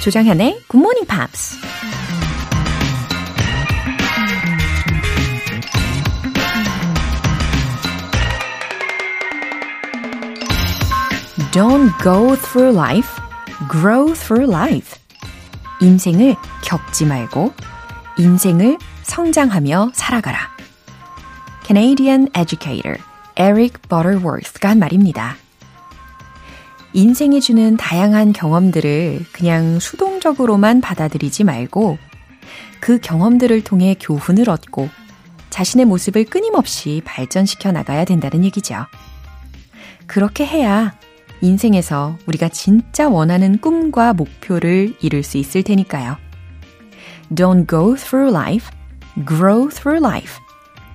조정현의 0.00 0.62
Good 0.68 0.76
Morning 0.76 1.06
Pops. 1.08 1.58
Don't 11.52 11.90
go 12.02 12.36
through 12.36 12.72
life, 12.72 13.08
grow 13.68 14.14
through 14.14 14.48
life. 14.48 14.96
인생을 15.80 16.36
겪지 16.62 17.04
말고 17.04 17.52
인생을 18.18 18.78
성장하며 19.02 19.90
살아가라. 19.94 20.38
Canadian 21.66 22.28
educator 22.36 22.98
Eric 23.36 23.78
Butterworth가 23.88 24.70
한 24.70 24.78
말입니다. 24.78 25.36
인생이 26.94 27.40
주는 27.40 27.76
다양한 27.76 28.32
경험들을 28.32 29.26
그냥 29.32 29.78
수동적으로만 29.78 30.80
받아들이지 30.80 31.44
말고 31.44 31.98
그 32.80 32.98
경험들을 32.98 33.62
통해 33.62 33.94
교훈을 34.00 34.48
얻고 34.48 34.88
자신의 35.50 35.86
모습을 35.86 36.24
끊임없이 36.24 37.02
발전시켜 37.04 37.72
나가야 37.72 38.04
된다는 38.04 38.44
얘기죠. 38.44 38.86
그렇게 40.06 40.46
해야 40.46 40.94
인생에서 41.40 42.18
우리가 42.26 42.48
진짜 42.48 43.08
원하는 43.08 43.58
꿈과 43.58 44.14
목표를 44.14 44.94
이룰 45.00 45.22
수 45.22 45.38
있을 45.38 45.62
테니까요. 45.62 46.16
Don't 47.30 47.68
go 47.68 47.94
through 47.94 48.34
life, 48.34 48.70
grow 49.26 49.68
through 49.68 50.04
life. 50.04 50.40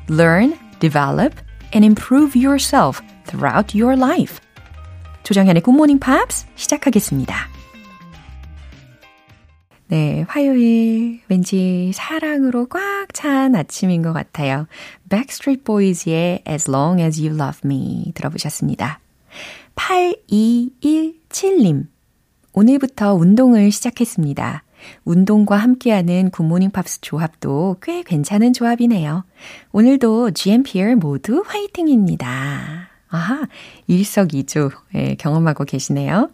Learn, 0.09 0.57
develop, 0.79 1.35
and 1.73 1.85
improve 1.85 2.35
yourself 2.35 3.01
throughout 3.25 3.77
your 3.77 3.97
life. 3.97 4.42
조정현의 5.23 5.63
굿모닝 5.63 5.99
팝스 5.99 6.45
시작하겠습니다. 6.55 7.35
네, 9.87 10.25
화요일 10.27 11.21
왠지 11.29 11.91
사랑으로 11.93 12.67
꽉 12.67 12.81
찬 13.13 13.55
아침인 13.55 14.01
것 14.01 14.11
같아요. 14.11 14.67
Backstreet 15.09 15.63
Boys의 15.63 16.43
As 16.47 16.69
Long 16.69 17.01
As 17.01 17.21
You 17.21 17.35
Love 17.35 17.61
Me 17.63 18.11
들어보셨습니다. 18.15 18.99
8217님. 19.75 21.87
오늘부터 22.53 23.13
운동을 23.13 23.71
시작했습니다. 23.71 24.63
운동과 25.05 25.57
함께하는 25.57 26.31
굿모닝 26.31 26.71
팝스 26.71 27.01
조합도 27.01 27.77
꽤 27.81 28.01
괜찮은 28.03 28.53
조합이네요. 28.53 29.25
오늘도 29.71 30.31
GMPR 30.31 30.95
모두 30.95 31.43
화이팅입니다. 31.45 32.82
아하, 33.13 33.47
일석이조 33.85 34.71
예, 34.95 35.13
경험하고 35.13 35.65
계시네요. 35.65 36.31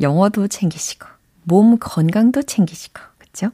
영어도 0.00 0.48
챙기시고, 0.48 1.06
몸 1.42 1.76
건강도 1.78 2.42
챙기시고, 2.42 2.98
그쵸? 3.18 3.50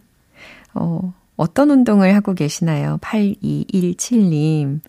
어, 0.75 1.13
어떤 1.37 1.71
운동을 1.71 2.15
하고 2.15 2.33
계시나요? 2.33 2.99
8217님. 2.99 4.81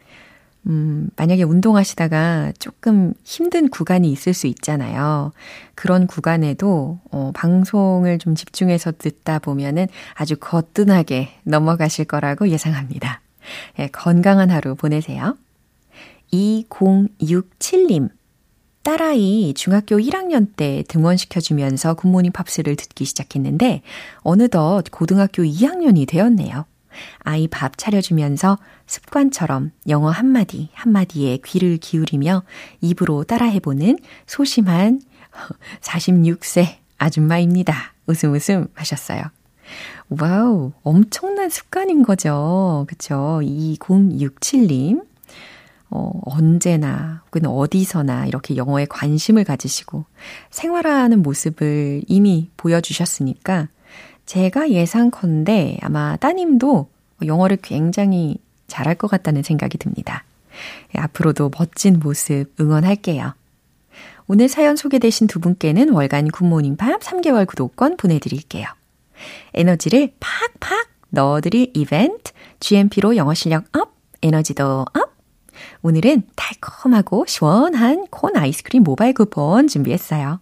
음, 0.68 1.10
만약에 1.16 1.42
운동하시다가 1.42 2.54
조금 2.60 3.16
힘든 3.24 3.68
구간이 3.68 4.12
있을 4.12 4.36
수 4.36 4.46
있잖아요. 4.46 5.32
그런 5.74 6.06
구간에도, 6.06 7.00
어, 7.10 7.32
방송을 7.34 8.20
좀 8.20 8.36
집중해서 8.36 8.92
듣다 9.00 9.40
보면은 9.40 9.88
아주 10.14 10.36
거뜬하게 10.40 11.30
넘어가실 11.46 12.06
거라고 12.06 12.48
예상합니다. 12.50 13.22
예, 13.80 13.88
건강한 13.88 14.52
하루 14.52 14.76
보내세요. 14.76 15.36
2067님. 16.34 18.10
딸아이 18.84 19.54
중학교 19.56 19.98
1학년 19.98 20.48
때 20.56 20.84
등원시켜주면서 20.88 21.94
굿모닝 21.94 22.32
팝스를 22.32 22.76
듣기 22.76 23.06
시작했는데, 23.06 23.82
어느덧 24.22 24.84
고등학교 24.92 25.44
2학년이 25.44 26.08
되었네요. 26.08 26.66
아이 27.20 27.48
밥 27.48 27.78
차려주면서 27.78 28.58
습관처럼 28.88 29.72
영어 29.88 30.10
한마디 30.10 30.70
한마디에 30.74 31.38
귀를 31.46 31.78
기울이며 31.78 32.44
입으로 32.82 33.24
따라해보는 33.24 33.98
소심한 34.26 35.02
46세 35.82 36.78
아줌마입니다. 36.98 37.94
웃음 38.08 38.34
웃음 38.34 38.68
하셨어요. 38.74 39.22
와우, 40.10 40.74
엄청난 40.84 41.50
습관인 41.50 42.04
거죠. 42.04 42.86
그쵸? 42.90 43.40
2067님. 43.42 45.11
어, 45.92 46.12
언제나 46.26 47.22
혹은 47.28 47.46
어디서나 47.46 48.26
이렇게 48.26 48.56
영어에 48.56 48.86
관심을 48.86 49.44
가지시고 49.44 50.06
생활하는 50.50 51.22
모습을 51.22 52.02
이미 52.08 52.50
보여주셨으니까 52.58 53.68
제가 54.26 54.72
예상컨대 54.72 55.80
아마 55.82 56.16
따님도 56.16 56.88
영어를 57.26 57.58
굉장히 57.62 58.38
잘할 58.68 58.96
것 58.96 59.10
같다는 59.10 59.44
생각이 59.44 59.78
듭니다. 59.78 60.24
앞으로도 60.96 61.52
멋진 61.58 62.00
모습 62.00 62.46
응원할게요. 62.60 63.34
오늘 64.28 64.48
사연 64.48 64.78
소개되신 64.78 65.28
두 65.28 65.40
분께는 65.42 65.90
월간 65.90 66.30
굿모닝 66.30 66.78
팝스 66.78 67.02
3개월 67.02 67.46
구독권 67.46 67.98
보내드릴게요. 67.98 68.66
에너지를 69.54 70.14
팍팍 70.22 70.88
넣어드릴 71.10 71.72
이벤트, 71.74 72.32
GMP로 72.62 73.18
영어 73.18 73.34
실력 73.34 73.66
up, 73.76 73.94
에너지도 74.22 74.86
up. 74.94 75.11
오늘은 75.84 76.24
달콤하고 76.36 77.26
시원한 77.28 78.06
콘 78.12 78.36
아이스크림 78.38 78.84
모바일 78.84 79.14
쿠폰 79.14 79.68
준비했어요. 79.68 80.40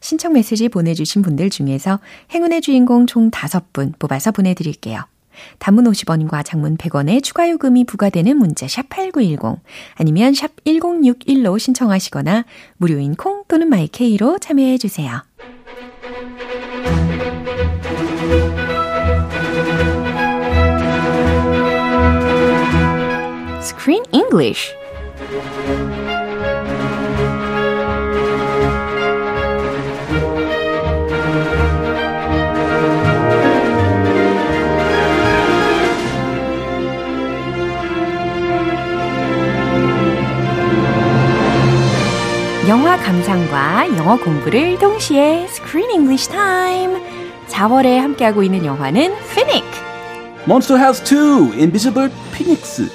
신청 0.00 0.32
메시지 0.32 0.68
보내주신 0.68 1.22
분들 1.22 1.50
중에서 1.50 2.00
행운의 2.32 2.62
주인공 2.62 3.06
총 3.06 3.30
5분 3.30 3.98
뽑아서 3.98 4.32
보내드릴게요. 4.32 5.04
단문 5.58 5.84
50원과 5.84 6.44
장문 6.44 6.76
100원의 6.78 7.22
추가 7.22 7.48
요금이 7.48 7.84
부과되는 7.84 8.36
문자 8.36 8.66
샵 8.66 8.88
8910 8.88 9.60
아니면 9.94 10.34
샵 10.34 10.52
1061로 10.64 11.58
신청하시거나 11.58 12.44
무료인 12.78 13.14
콩 13.14 13.44
또는 13.46 13.68
마이케이로 13.68 14.38
참여해 14.38 14.78
주세요. 14.78 15.27
Screen 23.68 24.02
English 24.12 24.74
영화 42.66 42.96
감상과 42.96 43.96
영어 43.98 44.16
공부를 44.16 44.78
동시에 44.78 45.44
Screen 45.44 45.90
English 45.90 46.30
Time. 46.30 47.02
4월에 47.48 47.98
함께하고 47.98 48.42
있는 48.42 48.64
영화는 48.64 49.12
Finnick. 49.30 49.88
Monster 50.46 50.82
House 50.82 51.04
2, 51.04 51.52
Invisible 51.58 52.10
Phoenix. 52.32 52.88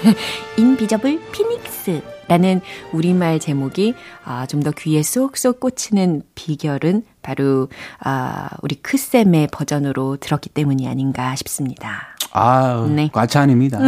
Invisible 0.58 1.18
Phoenix라는 1.32 2.60
우리말 2.92 3.38
제목이 3.40 3.94
아, 4.24 4.46
좀 4.46 4.62
더 4.62 4.72
귀에 4.72 5.02
쏙쏙 5.02 5.60
꽂히는 5.60 6.22
비결은 6.34 7.04
바로 7.22 7.68
아, 8.00 8.48
우리 8.62 8.76
크쌤의 8.76 9.48
버전으로 9.52 10.16
들었기 10.16 10.48
때문이 10.48 10.88
아닌가 10.88 11.36
싶습니다. 11.36 12.15
아, 12.38 12.86
네. 12.90 13.08
과찬입니다. 13.10 13.80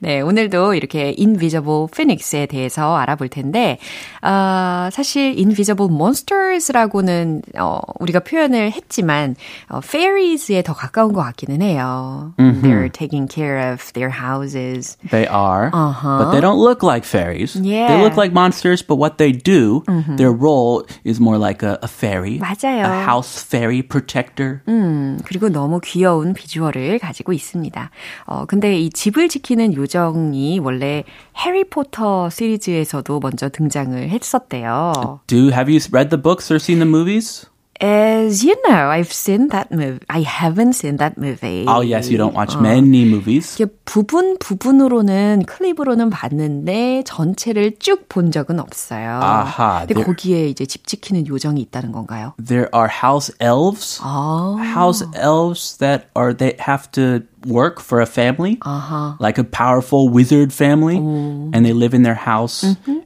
네, 0.00 0.20
오늘도 0.20 0.74
이렇게 0.74 1.14
Invisible 1.16 1.86
Phoenix에 1.88 2.46
대해서 2.46 2.96
알아볼 2.96 3.28
텐데, 3.28 3.78
어, 4.22 4.88
사실 4.90 5.36
Invisible 5.38 5.88
Monsters라고는 5.88 7.42
어, 7.60 7.78
우리가 8.00 8.20
표현을 8.20 8.72
했지만 8.72 9.36
어, 9.68 9.78
Fairies에 9.78 10.62
더 10.62 10.74
가까운 10.74 11.12
것 11.12 11.22
같기는 11.22 11.62
해요. 11.62 12.34
Mm-hmm. 12.38 12.62
They're 12.62 12.88
taking 12.88 13.28
care 13.28 13.70
of 13.72 13.92
their 13.92 14.10
houses. 14.10 14.96
They 15.10 15.28
are, 15.28 15.70
uh-huh. 15.72 16.18
but 16.18 16.32
they 16.32 16.40
don't 16.40 16.58
look 16.58 16.82
like 16.82 17.04
fairies. 17.04 17.54
Yeah. 17.54 17.86
They 17.86 18.02
look 18.02 18.16
like 18.16 18.32
monsters, 18.32 18.82
but 18.82 18.96
what 18.96 19.18
they 19.18 19.30
do, 19.30 19.84
mm-hmm. 19.86 20.16
their 20.16 20.32
role 20.32 20.84
is 21.04 21.20
more 21.20 21.38
like 21.38 21.62
a, 21.62 21.78
a 21.82 21.88
fairy. 21.88 22.40
맞아요. 22.40 22.82
A 22.82 23.04
house 23.06 23.40
fairy 23.44 23.80
protector. 23.80 24.62
음, 24.66 25.20
그리고 25.24 25.48
너무 25.48 25.78
귀여운 25.80 26.34
비주얼을 26.34 26.98
가지고 26.98 27.11
있습니다. 27.32 27.90
어, 28.26 28.44
근데 28.46 28.78
이 28.78 28.90
집을 28.90 29.28
지키는 29.28 29.74
요정이 29.74 30.58
원래 30.60 31.04
해리포터 31.36 32.30
시리즈에서도 32.30 33.20
먼저 33.20 33.48
등장을 33.48 34.08
했었대요. 34.08 35.20
Do 35.26 35.50
have 35.50 35.72
you 35.72 35.80
read 35.92 36.10
the 36.10 36.20
books 36.20 36.52
or 36.52 36.56
seen 36.56 36.78
the 36.78 36.88
movies? 36.88 37.46
is, 37.81 38.43
you 38.43 38.55
know, 38.67 38.89
I've 38.89 39.13
seen 39.13 39.49
that 39.49 39.71
movie. 39.71 39.99
I 40.09 40.21
haven't 40.23 40.73
seen 40.73 40.97
that 40.97 41.15
movie. 41.15 41.63
Oh, 41.67 41.81
yes, 41.81 42.09
you 42.09 42.17
don't 42.17 42.33
watch 42.33 42.57
many 42.57 43.05
movies. 43.05 43.53
이게 43.55 43.67
부분 43.85 44.39
부분으로는 44.39 45.43
클립으로는 45.45 46.09
봤는데 46.09 47.03
전체를 47.05 47.75
쭉 47.77 48.09
본 48.09 48.31
적은 48.31 48.59
없어요. 48.59 49.19
아하, 49.21 49.81
근데 49.85 49.93
there- 49.93 50.05
거기에 50.07 50.47
이제 50.49 50.65
집 50.65 50.87
지키는 50.87 51.27
요정이 51.27 51.61
있다는 51.61 51.91
건가요? 51.91 52.33
There 52.43 52.67
are 52.73 52.89
house 52.89 53.31
elves. 53.39 53.99
아. 54.01 54.57
House 54.73 55.05
elves 55.15 55.77
that 55.77 56.07
are, 56.17 56.33
they 56.33 56.55
have 56.59 56.89
to 56.93 57.21
work 57.45 57.79
for 57.79 58.01
a 58.01 58.07
family. 58.07 58.57
아하. 58.61 59.17
like 59.21 59.37
a 59.37 59.43
powerful 59.45 60.09
wizard 60.09 60.51
family, 60.51 60.97
and 60.97 61.63
they 61.63 61.73
live 61.73 61.93
in 61.93 62.01
their 62.01 62.17
house, 62.25 62.65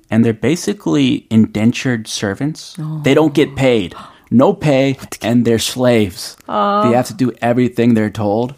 and 0.09 0.23
they're 0.23 0.31
basically 0.31 1.27
indentured 1.29 2.07
servants. 2.07 2.77
They 3.03 3.13
don't 3.13 3.33
get 3.33 3.57
paid. 3.57 3.93
No 4.30 4.52
pay, 4.52 4.96
and 5.22 5.44
they're 5.44 5.58
slaves. 5.58 6.36
They 6.46 6.52
have 6.96 7.06
to 7.06 7.14
do 7.14 7.32
everything 7.40 7.94
they're 7.94 8.10
told. 8.10 8.54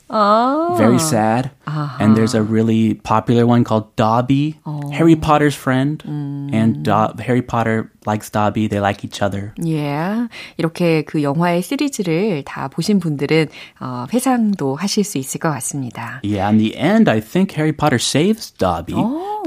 Very 0.79 0.99
sad. 0.99 1.51
And 1.68 2.16
there's 2.16 2.36
a 2.36 2.42
really 2.44 2.94
popular 2.96 3.46
one 3.46 3.64
called 3.64 3.96
Dobby, 3.96 4.56
Harry 4.92 5.16
Potter's 5.16 5.56
friend. 5.56 6.02
And 6.06 6.84
Do- 6.84 7.14
Harry 7.24 7.42
Potter 7.42 7.90
likes 8.06 8.30
Dobby. 8.30 8.68
They 8.68 8.80
like 8.80 9.04
each 9.04 9.22
other. 9.22 9.54
예. 9.66 10.28
이렇게 10.58 11.04
그 11.04 11.24
영화의 11.24 11.62
시리즈를 11.62 12.44
다 12.44 12.68
보신 12.68 13.00
분들은 13.00 13.48
어, 13.80 14.06
회상도 14.14 14.76
하실 14.76 15.04
수 15.04 15.18
있을 15.18 15.40
것 15.40 15.50
같습니다. 15.52 16.20
Yeah, 16.24 16.50
in 16.50 16.58
the 16.58 16.76
end, 16.76 17.10
I 17.10 17.20
think 17.22 17.52
Harry 17.54 17.72
Potter 17.72 17.98
saves 18.00 18.52
Dobby. 18.52 18.96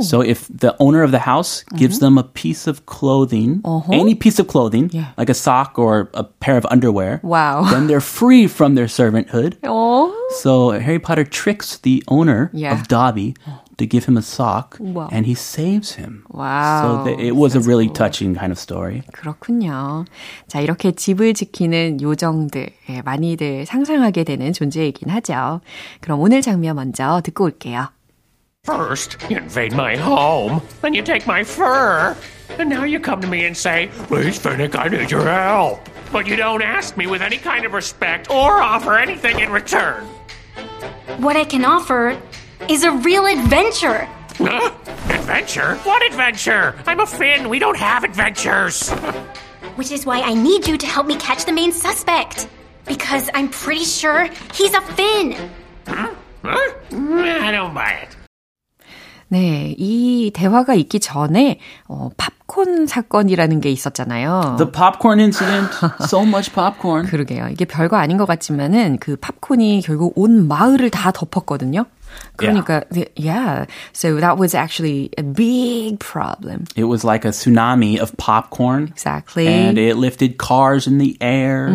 So 0.01 0.21
if 0.21 0.47
the 0.49 0.75
owner 0.79 1.03
of 1.03 1.11
the 1.11 1.21
house 1.21 1.65
gives 1.77 2.01
them 2.01 2.19
a 2.19 2.23
piece 2.25 2.67
of 2.67 2.85
clothing, 2.85 3.63
any 3.93 4.15
piece 4.15 4.39
of 4.39 4.47
clothing, 4.49 4.91
Yeah. 4.93 5.13
like 5.17 5.31
a 5.31 5.35
sock 5.35 5.79
or 5.79 6.11
a 6.13 6.25
pair 6.25 6.57
of 6.59 6.67
underwear, 6.71 7.21
Wow. 7.23 7.65
then 7.71 7.87
they're 7.87 8.05
free 8.05 8.47
from 8.47 8.75
their 8.75 8.89
servanthood. 8.89 9.57
어? 9.65 10.11
So 10.43 10.73
Harry 10.73 10.99
Potter 10.99 11.25
tricks 11.25 11.79
the 11.81 12.03
owner 12.11 12.51
Yeah. 12.53 12.73
of 12.75 12.89
Dobby 12.89 13.35
to 13.79 13.87
give 13.87 14.07
him 14.09 14.17
a 14.17 14.23
sock, 14.23 14.77
Wow. 14.81 15.09
and 15.13 15.27
he 15.27 15.35
saves 15.35 15.95
him. 15.97 16.25
와우. 16.33 16.81
So 16.83 17.05
th- 17.05 17.19
it 17.21 17.37
was 17.37 17.55
a 17.55 17.61
really 17.61 17.89
touching 17.93 18.35
kind 18.35 18.51
of 18.51 18.59
story. 18.59 19.03
그렇군요. 19.13 20.05
자, 20.49 20.61
이렇게 20.61 20.93
집을 20.93 21.35
지키는 21.35 22.01
요정들, 22.01 22.71
예, 22.91 23.03
많이들 23.03 23.67
상상하게 23.67 24.25
되는 24.25 24.53
존재이긴 24.53 25.11
하죠. 25.11 25.61
그럼 26.01 26.21
오늘 26.21 26.41
장면 26.43 26.77
먼저 26.77 27.21
듣고 27.23 27.45
올게요. 27.45 27.89
First, 28.65 29.19
you 29.31 29.37
invade 29.39 29.75
my 29.75 29.95
home, 29.95 30.61
then 30.83 30.93
you 30.93 31.05
take 31.05 31.25
my 31.25 31.43
fur, 31.43 32.17
and 32.59 32.67
now 32.69 32.83
you 32.83 32.99
come 32.99 33.21
to 33.21 33.29
me 33.29 33.45
and 33.47 33.55
say, 33.57 33.89
Please, 34.09 34.41
Finnick, 34.41 34.75
I 34.75 34.89
need 34.89 35.11
your 35.13 35.23
help. 35.23 35.79
But 36.11 36.27
you 36.27 36.35
don't 36.37 36.63
ask 36.63 36.97
me 36.97 37.07
with 37.07 37.23
any 37.23 37.37
kind 37.39 37.65
of 37.65 37.75
respect 37.75 38.27
or 38.31 38.59
offer 38.61 38.99
anything 38.99 39.39
in 39.39 39.53
return. 39.53 40.03
What 41.18 41.36
I 41.36 41.44
can 41.44 41.66
offer 41.66 42.20
is 42.70 42.84
a 42.84 42.92
real 42.92 43.26
adventure. 43.26 44.08
Huh? 44.38 44.72
Adventure? 45.10 45.76
What 45.78 46.06
adventure? 46.06 46.76
I'm 46.88 47.00
a 47.00 47.06
Finn. 47.06 47.50
We 47.50 47.60
don't 47.60 47.78
have 47.78 48.04
adventures. 48.04 48.90
Which 49.76 49.92
is 49.92 50.06
why 50.06 50.22
I 50.22 50.34
need 50.34 50.68
you 50.68 50.78
to 50.78 50.86
help 50.86 51.08
me 51.08 51.16
catch 51.18 51.46
the 51.46 51.52
main 51.52 51.72
suspect. 51.72 52.48
Because 52.86 53.30
I'm 53.34 53.50
pretty 53.50 53.84
sure 53.84 54.28
he's 54.54 54.74
a 54.74 54.82
Finn. 54.82 55.52
Huh? 55.88 56.14
I 56.44 57.52
don't 57.52 57.74
buy 57.74 57.92
it. 57.92 58.16
네, 59.32 59.74
이 59.78 60.30
대화가 60.34 60.74
있기 60.74 61.00
전에 61.00 61.58
어, 61.88 62.10
팝콘 62.18 62.86
사건이라는 62.86 63.62
게 63.62 63.72
있었잖아요. 63.72 64.58
The 64.58 64.70
popcorn 64.70 65.22
incident, 65.22 65.70
so 66.04 66.24
much 66.24 66.52
popcorn. 66.52 67.08
그러게요. 67.10 67.48
이게 67.48 67.64
별거 67.64 67.96
아닌 67.96 68.18
것 68.18 68.26
같지만은 68.26 68.98
그 69.00 69.16
팝콘이 69.16 69.84
결국 69.86 70.12
온 70.18 70.50
마을을 70.50 70.90
다 70.90 71.12
덮었거든요. 71.12 71.86
그러니까 72.37 72.85
yeah. 73.17 73.67
So 73.93 74.17
that 74.21 74.39
was 74.39 74.55
actually 74.55 75.11
a 75.19 75.23
big 75.23 75.99
problem. 76.01 76.65
It 76.77 76.85
was 76.85 77.05
like 77.05 77.25
a 77.25 77.29
tsunami 77.33 77.99
of 77.99 78.17
popcorn. 78.17 78.89
Exactly. 78.93 79.47
And 79.49 79.77
it 79.79 79.97
lifted 79.97 80.39
cars 80.39 80.87
in 80.87 80.97
the 80.99 81.17
air. 81.21 81.69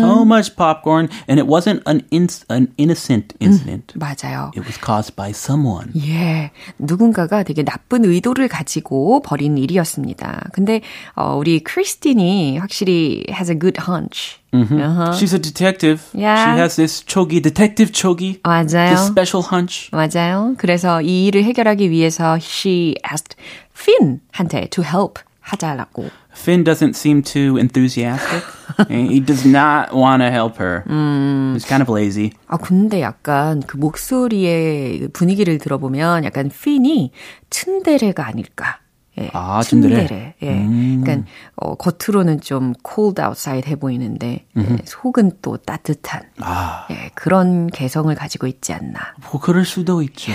So 0.00 0.24
much 0.24 0.54
popcorn. 0.56 1.08
And 1.28 1.38
it 1.38 1.46
wasn't 1.46 1.82
an, 1.86 2.04
in- 2.10 2.28
an 2.50 2.72
innocent 2.76 3.34
incident. 3.40 3.94
맞아요. 3.96 4.52
It 4.54 4.66
was 4.66 4.76
caused 4.76 5.16
by 5.16 5.32
someone. 5.32 5.92
예, 5.96 6.50
누군가가 6.78 7.42
되게 7.42 7.62
나쁜 7.62 8.04
의도를 8.04 8.48
가지고 8.48 9.20
벌인 9.22 9.56
일이었습니다. 9.56 10.48
근데 10.52 10.80
어, 11.14 11.36
우리 11.36 11.60
크리스틴이 11.60 12.58
확실히 12.58 13.24
has 13.30 13.50
a 13.50 13.58
good 13.58 13.80
hunch. 13.88 14.39
Uh-huh. 14.53 15.13
She's 15.13 15.33
a 15.33 15.39
detective. 15.39 16.09
Yeah. 16.13 16.35
She 16.55 16.59
has 16.59 16.75
this 16.75 17.03
chogi, 17.03 17.41
detective 17.41 17.91
chogi. 17.91 18.41
맞아요. 18.41 18.89
This 18.89 19.07
special 19.07 19.43
hunch. 19.43 19.89
맞아요. 19.91 20.55
그래서 20.57 21.01
이 21.01 21.27
일을 21.27 21.43
해결하기 21.43 21.89
위해서 21.89 22.37
she 22.37 22.95
asked 23.09 23.35
Finn한테 23.73 24.69
to 24.69 24.83
help 24.83 25.19
하자라고. 25.41 26.09
Finn 26.33 26.63
doesn't 26.63 26.95
seem 26.95 27.21
too 27.21 27.57
enthusiastic. 27.57 28.43
he 28.89 29.19
does 29.19 29.45
not 29.45 29.93
want 29.93 30.21
to 30.21 30.29
help 30.29 30.57
her. 30.57 30.83
He's 30.87 31.65
kind 31.65 31.81
of 31.81 31.89
lazy. 31.89 32.31
아 32.47 32.57
근데 32.57 33.01
약간 33.01 33.61
그 33.65 33.77
목소리의 33.77 35.09
분위기를 35.13 35.57
들어보면 35.57 36.23
약간 36.25 36.49
핀이 36.49 37.11
츤데레가 37.49 38.27
아닐까. 38.27 38.80
예, 39.21 39.29
아, 39.33 39.61
츤데레. 39.61 40.35
예. 40.41 40.65
그러니까 41.03 41.27
어, 41.55 41.75
겉으로는 41.75 42.41
좀 42.41 42.73
cold 42.87 43.21
outside 43.21 43.69
해 43.69 43.75
보이는데 43.75 44.45
예, 44.57 44.77
속은 44.85 45.33
또 45.41 45.57
따뜻한 45.57 46.23
아, 46.39 46.87
예, 46.91 47.09
그런 47.15 47.67
개성을 47.67 48.13
가지고 48.15 48.47
있지 48.47 48.73
않나. 48.73 48.99
뭐 49.31 49.39
그럴 49.39 49.65
수도 49.65 50.01
있죠. 50.03 50.31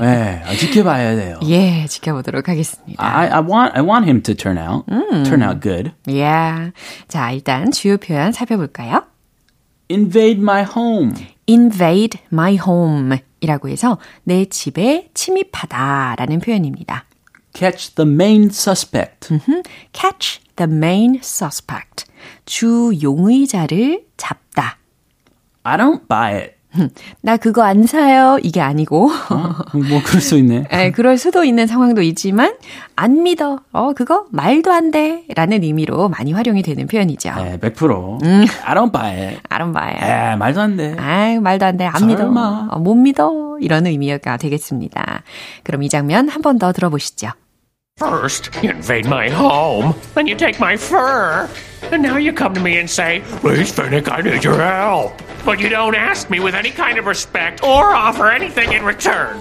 네, 0.00 0.42
지켜봐야 0.58 1.16
돼요. 1.16 1.38
예, 1.44 1.86
지켜보도록 1.86 2.48
하겠습니다. 2.48 3.04
I, 3.04 3.28
I 3.28 3.40
want 3.40 3.72
I 3.76 3.82
want 3.82 4.06
him 4.06 4.22
to 4.22 4.34
turn 4.34 4.58
out 4.58 4.84
turn 5.24 5.42
out 5.42 5.60
good. 5.60 5.92
예. 6.08 6.72
자, 7.08 7.30
일단 7.32 7.70
주요 7.70 7.96
표현 7.96 8.32
살펴볼까요? 8.32 9.04
Invade 9.90 10.40
my 10.40 10.62
home. 10.64 11.14
invade 11.48 12.20
my 12.32 12.54
home 12.54 13.18
이라고 13.40 13.68
해서 13.68 13.98
내 14.22 14.44
집에 14.44 15.08
침입하다 15.14 16.14
라는 16.16 16.38
표현입니다. 16.40 17.06
Catch 17.53 17.95
the 17.95 18.05
main 18.05 18.49
suspect. 18.49 19.31
catch 19.93 20.41
the 20.57 20.69
main 20.69 21.19
suspect. 21.23 22.05
주 22.45 22.91
용의자를 23.01 24.05
잡다. 24.17 24.77
I 25.63 25.77
don't 25.77 26.07
buy 26.07 26.35
it. 26.35 26.55
나 27.22 27.36
그거 27.36 27.62
안 27.62 27.84
사요. 27.86 28.38
이게 28.42 28.60
아니고. 28.60 29.08
뭐 29.08 30.00
그럴 30.04 30.20
수 30.20 30.36
있네. 30.38 30.64
에, 30.70 30.90
그럴 30.92 31.18
수도 31.18 31.44
있는 31.44 31.66
상황도 31.66 32.02
있지만 32.02 32.54
안 32.96 33.22
믿어. 33.22 33.60
어, 33.72 33.92
그거 33.92 34.26
말도 34.30 34.72
안 34.72 34.90
돼. 34.90 35.24
라는 35.34 35.62
의미로 35.62 36.08
많이 36.08 36.32
활용이 36.32 36.62
되는 36.62 36.86
표현이죠. 36.86 37.32
네, 37.36 37.58
100%. 37.58 38.24
I 38.64 38.74
don't 38.74 38.92
buy 38.92 39.10
it. 39.16 39.40
I 39.48 39.58
don't 39.58 39.72
buy 39.72 39.88
it. 39.94 40.04
에, 40.04 40.36
말도 40.36 40.60
안 40.60 40.76
돼. 40.76 40.96
아이, 40.98 41.38
말도 41.40 41.66
안 41.66 41.76
돼. 41.76 41.86
안 41.86 42.06
믿어. 42.06 42.18
설마. 42.22 42.68
어, 42.70 42.78
못 42.78 42.94
믿어. 42.94 43.58
이런 43.60 43.86
의미가 43.86 44.36
되겠습니다. 44.38 45.22
그럼 45.64 45.82
이 45.82 45.88
장면 45.88 46.28
한 46.28 46.40
번 46.42 46.58
더 46.58 46.72
들어보시죠. 46.72 47.30
First, 48.00 48.48
you 48.62 48.70
invade 48.70 49.04
my 49.04 49.28
home, 49.28 49.94
then 50.14 50.26
you 50.26 50.34
take 50.34 50.58
my 50.58 50.74
fur, 50.74 51.50
and 51.82 52.02
now 52.02 52.16
you 52.16 52.32
come 52.32 52.54
to 52.54 52.60
me 52.60 52.78
and 52.78 52.88
say, 52.88 53.20
Please, 53.26 53.70
Finnick, 53.70 54.10
I 54.10 54.22
need 54.22 54.42
your 54.42 54.58
help. 54.58 55.20
But 55.44 55.60
you 55.60 55.68
don't 55.68 55.94
ask 55.94 56.30
me 56.30 56.40
with 56.40 56.54
any 56.54 56.70
kind 56.70 56.98
of 56.98 57.04
respect 57.04 57.62
or 57.62 57.92
offer 57.92 58.30
anything 58.30 58.72
in 58.72 58.84
return. 58.86 59.36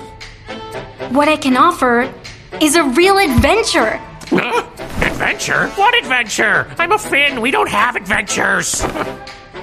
What 1.13 1.29
I 1.29 1.37
can 1.37 1.55
offer 1.55 2.13
is 2.59 2.75
a 2.75 2.83
real 2.83 3.17
adventure. 3.17 3.95
Huh? 4.27 4.69
Adventure? 5.05 5.69
What 5.69 5.97
adventure? 5.97 6.69
I'm 6.77 6.91
a 6.91 6.99
Finn. 6.99 7.39
We 7.39 7.51
don't 7.51 7.69
have 7.69 7.95
adventures. 7.95 8.83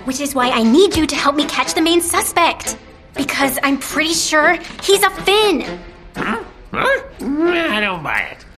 Which 0.06 0.20
is 0.20 0.34
why 0.34 0.48
I 0.48 0.62
need 0.62 0.96
you 0.96 1.06
to 1.06 1.14
help 1.14 1.36
me 1.36 1.44
catch 1.44 1.74
the 1.74 1.82
main 1.82 2.00
suspect. 2.00 2.78
Because 3.14 3.58
I'm 3.62 3.76
pretty 3.76 4.14
sure 4.14 4.56
he's 4.82 5.02
a 5.02 5.10
Finn. 5.10 5.80
Huh? 6.16 6.42
I 6.72 7.80
don't 7.82 8.02
buy 8.02 8.20
it. 8.32 8.55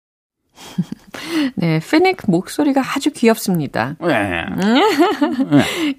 네, 1.57 1.81
피닉 1.81 2.19
목소리가 2.27 2.83
아주 2.83 3.11
귀엽습니다. 3.11 3.97
네. 4.01 4.45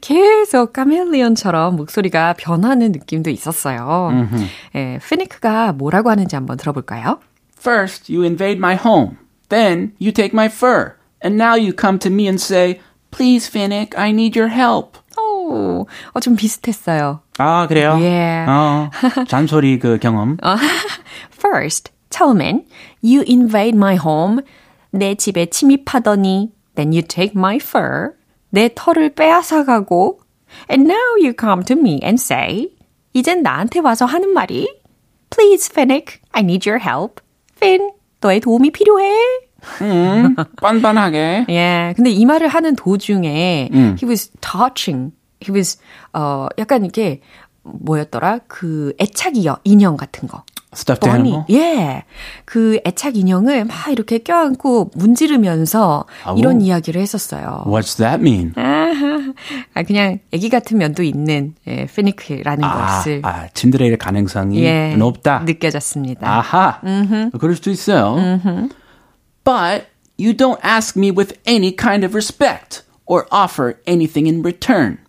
계속 0.01 0.73
카멜리언처럼 0.73 1.75
목소리가 1.75 2.33
변하는 2.37 2.91
느낌도 2.91 3.29
있었어요. 3.29 4.11
예, 4.75 4.99
피닉가 5.07 5.73
뭐라고 5.73 6.09
하는지 6.09 6.35
한번 6.35 6.57
들어볼까요? 6.57 7.19
First, 7.59 8.11
you 8.13 8.23
invade 8.23 8.57
my 8.57 8.75
home. 8.75 9.17
Then, 9.49 9.93
you 9.99 10.11
take 10.11 10.33
my 10.33 10.47
fur. 10.47 10.93
And 11.21 11.35
now 11.35 11.55
you 11.55 11.73
come 11.73 11.99
to 11.99 12.09
me 12.09 12.27
and 12.27 12.39
say, 12.39 12.79
Please, 13.11 13.49
Finnick, 13.49 13.97
I 13.97 14.11
need 14.11 14.39
your 14.39 14.53
help. 14.53 14.97
오, 15.17 15.85
어, 16.13 16.19
좀 16.19 16.35
비슷했어요. 16.35 17.21
아, 17.39 17.67
그래요? 17.67 17.97
예. 18.01 18.45
어, 18.47 18.89
잔소리 19.27 19.79
그 19.79 19.97
경험. 19.99 20.37
First, 21.37 21.91
처음엔 22.09 22.65
you 23.03 23.23
invade 23.27 23.75
my 23.75 23.95
home. 23.97 24.41
내 24.91 25.15
집에 25.15 25.47
침입하더니 25.47 26.51
then 26.75 26.91
you 26.91 27.01
take 27.01 27.33
my 27.35 27.57
fur. 27.57 28.11
내 28.49 28.69
털을 28.73 29.13
빼앗아가고 29.15 30.19
And 30.69 30.91
now 30.91 31.15
you 31.19 31.33
come 31.39 31.63
to 31.65 31.77
me 31.77 31.99
and 32.03 32.21
say 32.21 32.69
이젠 33.13 33.43
나한테 33.43 33.79
와서 33.79 34.05
하는 34.05 34.33
말이 34.33 34.79
Please, 35.29 35.69
Finnick, 35.71 36.19
I 36.31 36.41
need 36.41 36.67
your 36.67 36.83
help. 36.83 37.21
Finn, 37.55 37.91
너의 38.19 38.39
도움이 38.39 38.71
필요해. 38.71 39.15
음, 39.81 40.35
빤빤하게. 40.61 41.45
예, 41.49 41.93
근데 41.95 42.09
이 42.09 42.25
말을 42.25 42.47
하는 42.47 42.75
도중에 42.75 43.69
음. 43.73 43.95
he 44.01 44.09
was 44.09 44.31
touching, 44.41 45.11
he 45.43 45.53
was 45.53 45.79
어 46.13 46.47
약간 46.57 46.85
이게 46.85 47.21
뭐였더라? 47.63 48.39
그 48.47 48.93
애착 48.99 49.33
인형 49.63 49.97
같은 49.97 50.27
거. 50.27 50.43
Bunny. 50.99 51.29
animal. 51.29 51.45
예. 51.49 52.03
그 52.45 52.79
애착 52.85 53.15
인형을 53.17 53.65
막 53.65 53.87
이렇게 53.89 54.19
껴안고 54.19 54.91
문지르면서 54.93 56.05
아우. 56.23 56.37
이런 56.37 56.61
이야기를 56.61 57.01
했었어요. 57.01 57.63
What's 57.65 57.97
that 57.97 58.21
mean? 58.21 58.53
아, 59.73 59.83
그냥 59.83 60.19
애기 60.31 60.49
같은 60.49 60.77
면도 60.77 61.01
있는 61.03 61.55
예, 61.67 61.85
피니크라는 61.87 62.63
아, 62.63 62.97
것을 62.97 63.21
아, 63.23 63.47
침드레일 63.53 63.97
가능성이 63.97 64.63
예, 64.63 64.95
높다. 64.95 65.39
느껴졌습니다. 65.39 66.27
아하. 66.29 66.81
그럴 67.39 67.55
수도 67.55 67.71
있어요. 67.71 68.15
But 69.43 69.87
you 70.17 70.33
don't 70.35 70.59
ask 70.63 70.95
me 70.95 71.11
with 71.11 71.33
any 71.47 71.75
kind 71.75 72.05
of 72.05 72.13
respect 72.13 72.83
or 73.07 73.25
offer 73.31 73.77
anything 73.87 74.27
in 74.27 74.41
return. 74.43 74.99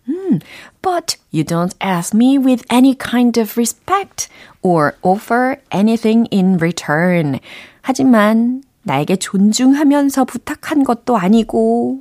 But 0.82 1.16
you 1.30 1.44
don't 1.44 1.74
ask 1.80 2.14
me 2.14 2.38
with 2.38 2.64
any 2.70 2.94
kind 2.94 3.36
of 3.38 3.56
respect 3.56 4.28
or 4.62 4.94
offer 5.02 5.56
anything 5.70 6.26
in 6.32 6.56
return. 6.56 7.38
하지만 7.82 8.62
나에게 8.82 9.16
존중하면서 9.16 10.24
부탁한 10.24 10.84
것도 10.84 11.16
아니고 11.16 12.00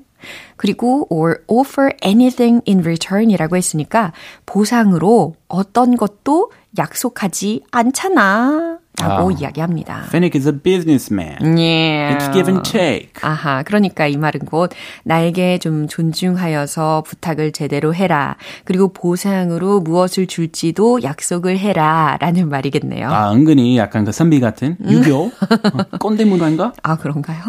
그리고 0.58 1.08
or 1.10 1.44
offer 1.48 1.94
anything 2.04 2.62
in 2.68 2.80
return이라고 2.80 3.56
했으니까 3.56 4.14
보상으로 4.46 5.36
어떤 5.48 5.96
것도 5.98 6.52
약속하지 6.78 7.64
않잖아. 7.72 8.79
라고 8.98 9.30
아. 9.30 9.32
이야기합니다. 9.32 10.04
Finnick 10.08 10.38
is 10.38 10.48
a 10.48 10.54
businessman. 10.54 11.58
예. 11.58 12.18
It's 12.18 12.34
give 12.34 12.52
and 12.52 12.70
take. 12.70 13.14
아하, 13.22 13.64
그러니까 13.64 14.08
이 14.08 14.18
말은 14.18 14.42
곧 14.42 14.72
나에게 15.04 15.60
좀 15.60 15.88
존중하여서 15.88 17.04
부탁을 17.06 17.54
제대로 17.54 17.96
해라. 17.96 18.36
그리고 18.66 18.92
보상으로 18.92 19.80
무엇을 19.80 20.28
줄지도 20.28 21.02
약속을 21.04 21.60
해라. 21.60 22.18
라는 22.20 22.50
말이겠네요. 22.50 23.10
아, 23.10 23.32
은근히 23.32 23.78
약간 23.78 24.04
그 24.04 24.12
선비 24.12 24.42
같은 24.42 24.76
유교 24.86 25.32
꼰대 26.00 26.26
문화인가? 26.26 26.74
아, 26.84 26.98
그런가요? 26.98 27.40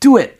Do 0.00 0.18
it. 0.18 0.38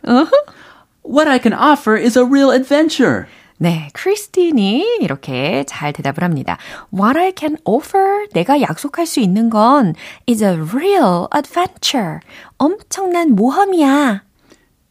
What 1.05 1.29
I 1.29 1.39
can 1.41 1.55
offer 1.55 1.97
is 1.97 2.19
a 2.19 2.25
real 2.25 2.51
adventure. 2.53 3.27
네, 3.63 3.91
크리스틴이 3.93 4.99
이렇게 5.03 5.63
잘 5.69 5.93
대답을 5.93 6.25
합니다. 6.25 6.59
What 6.93 7.17
I 7.17 7.33
can 7.39 7.59
offer, 7.65 8.27
내가 8.33 8.61
약속할 8.61 9.07
수 9.07 9.21
있는 9.21 9.51
건 9.51 9.95
is 10.29 10.43
a 10.43 10.51
real 10.51 11.29
adventure. 11.33 12.19
엄청난 12.59 13.37
모험이야. 13.37 14.25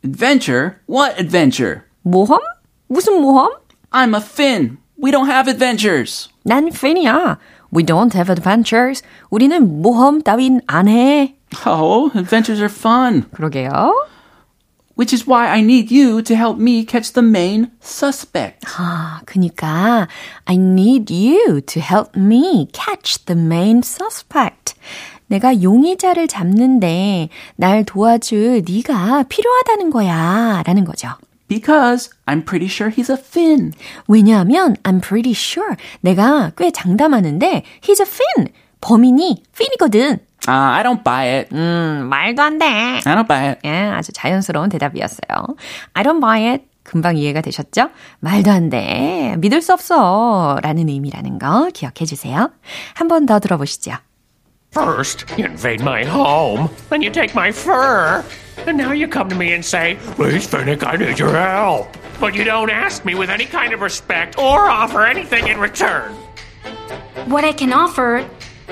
Adventure? 0.06 0.76
What 0.90 1.20
adventure? 1.20 1.82
모험? 2.04 2.40
무슨 2.88 3.22
모험? 3.22 3.52
I'm 3.92 4.16
a 4.16 4.22
Finn. 4.22 4.78
We 5.04 5.12
don't 5.12 5.30
have 5.30 5.52
adventures. 5.52 6.30
난 6.46 6.70
팬이야. 6.70 7.40
We 7.76 7.84
don't 7.84 8.16
have 8.16 8.32
adventures. 8.32 9.04
우리는 9.30 9.82
모험 9.82 10.22
따윈 10.22 10.62
안 10.68 10.88
해. 10.88 11.36
Oh, 11.68 12.10
adventures 12.18 12.62
are 12.62 12.72
fun. 12.74 13.24
그러게요. 13.34 14.08
Which 15.02 15.14
is 15.14 15.26
why 15.26 15.48
I 15.48 15.62
need 15.62 15.90
you 15.90 16.22
to 16.22 16.36
help 16.36 16.60
me 16.60 16.86
catch 16.86 17.14
the 17.14 17.24
main 17.24 17.72
suspect. 17.82 18.68
아, 18.78 19.22
그니까 19.26 20.08
I 20.46 20.58
need 20.58 21.12
you 21.12 21.60
to 21.60 21.82
help 21.82 22.16
me 22.16 22.68
catch 22.72 23.26
the 23.26 23.36
main 23.36 23.80
suspect. 23.80 24.76
내가 25.26 25.60
용의자를 25.64 26.28
잡는데 26.28 27.30
날 27.56 27.84
도와줄 27.84 28.62
네가 28.64 29.24
필요하다는 29.24 29.90
거야. 29.90 30.62
라는 30.68 30.86
거죠. 30.86 31.10
Because 31.48 32.12
I'm 32.28 32.46
pretty 32.46 32.68
sure 32.68 32.92
he's 32.92 33.10
a 33.10 33.18
Finn. 33.18 33.74
왜냐하면 34.08 34.76
I'm 34.84 35.02
pretty 35.02 35.32
sure 35.32 35.78
내가 36.02 36.52
꽤 36.56 36.70
장담하는데 36.70 37.64
he's 37.82 38.00
a 38.00 38.06
Finn. 38.06 38.54
범인이 38.82 39.42
Finn이거든. 39.52 40.20
Uh, 40.49 40.53
I 40.53 40.83
don't 40.85 41.03
buy 41.03 41.25
it. 41.41 41.49
음, 41.55 42.07
말도 42.09 42.41
안 42.43 42.59
돼. 42.59 42.67
I 42.67 43.01
don't 43.03 43.27
buy 43.27 43.49
it. 43.49 43.61
예, 43.65 43.71
아주 43.91 44.13
자연스러운 44.13 44.69
대답이었어요. 44.69 45.57
I 45.95 46.05
don't 46.05 46.21
buy 46.21 46.47
it. 46.47 46.65
금방 46.85 47.17
이해가 47.17 47.41
되셨죠? 47.41 47.91
말도 48.21 48.51
안 48.53 48.71
돼. 48.71 49.35
믿을 49.39 49.61
수 49.61 49.73
없어. 49.73 50.59
라는 50.63 50.89
의미라는 50.89 51.41
거 51.41 51.69
기억해 51.75 52.05
주세요. 52.07 52.51
한 52.95 53.09
번 53.09 53.27
더 53.27 53.41
들어보시죠. 53.41 53.97
First, 54.73 55.25
you 55.39 55.47
invade 55.47 55.81
my 55.83 56.05
home, 56.05 56.69
then 56.91 57.01
you 57.03 57.11
take 57.11 57.35
my 57.35 57.49
fur, 57.49 58.23
and 58.69 58.77
now 58.77 58.93
you 58.93 59.09
come 59.09 59.29
to 59.31 59.35
me 59.37 59.53
and 59.55 59.65
say, 59.65 59.97
Please, 60.17 60.47
Finnick, 60.47 60.85
I 60.87 60.97
need 60.97 61.19
your 61.19 61.33
help. 61.35 61.89
But 62.21 62.35
you 62.37 62.45
don't 62.45 62.71
ask 62.71 63.03
me 63.05 63.15
with 63.15 63.31
any 63.31 63.47
kind 63.47 63.73
of 63.73 63.81
respect 63.81 64.39
or 64.39 64.69
offer 64.69 65.07
anything 65.07 65.49
in 65.49 65.59
return. 65.59 66.13
What 67.27 67.45
I 67.45 67.53
can 67.53 67.73
offer 67.73 68.23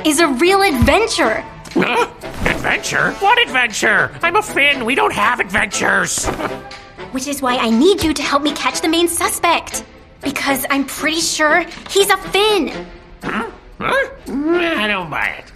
is 0.05 0.21
a 0.21 0.29
real 0.29 0.61
adventure. 0.63 1.43
Huh? 1.75 2.07
Adventure? 2.47 3.13
What 3.21 3.39
adventure? 3.43 4.11
I'm 4.23 4.37
a 4.37 4.43
Finn. 4.43 4.85
We 4.85 4.95
don't 4.95 5.13
have 5.13 5.41
adventures. 5.41 6.27
Which 7.13 7.27
is 7.27 7.43
why 7.43 7.57
I 7.57 7.71
need 7.71 8.03
you 8.03 8.15
to 8.15 8.23
help 8.23 8.43
me 8.43 8.53
catch 8.53 8.81
the 8.81 8.89
main 8.89 9.09
suspect. 9.09 9.85
Because 10.23 10.65
I'm 10.71 10.85
pretty 10.85 11.21
sure 11.21 11.65
he's 11.91 12.11
a 12.11 12.17
Finn. 12.17 12.87
Huh? 13.23 13.51
I 13.81 14.87
don't 14.89 15.11
buy 15.11 15.29
it. 15.39 15.53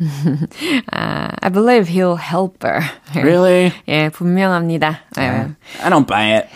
아, 0.91 1.33
I 1.41 1.49
believe 1.49 1.87
he'll 1.87 2.17
help 2.17 2.63
her. 2.63 2.83
Really? 3.15 3.71
예, 3.87 4.09
분명합니다. 4.09 4.99
예. 5.24 5.54
I 5.82 5.90
don't 5.90 6.06
buy 6.06 6.38
it. 6.38 6.48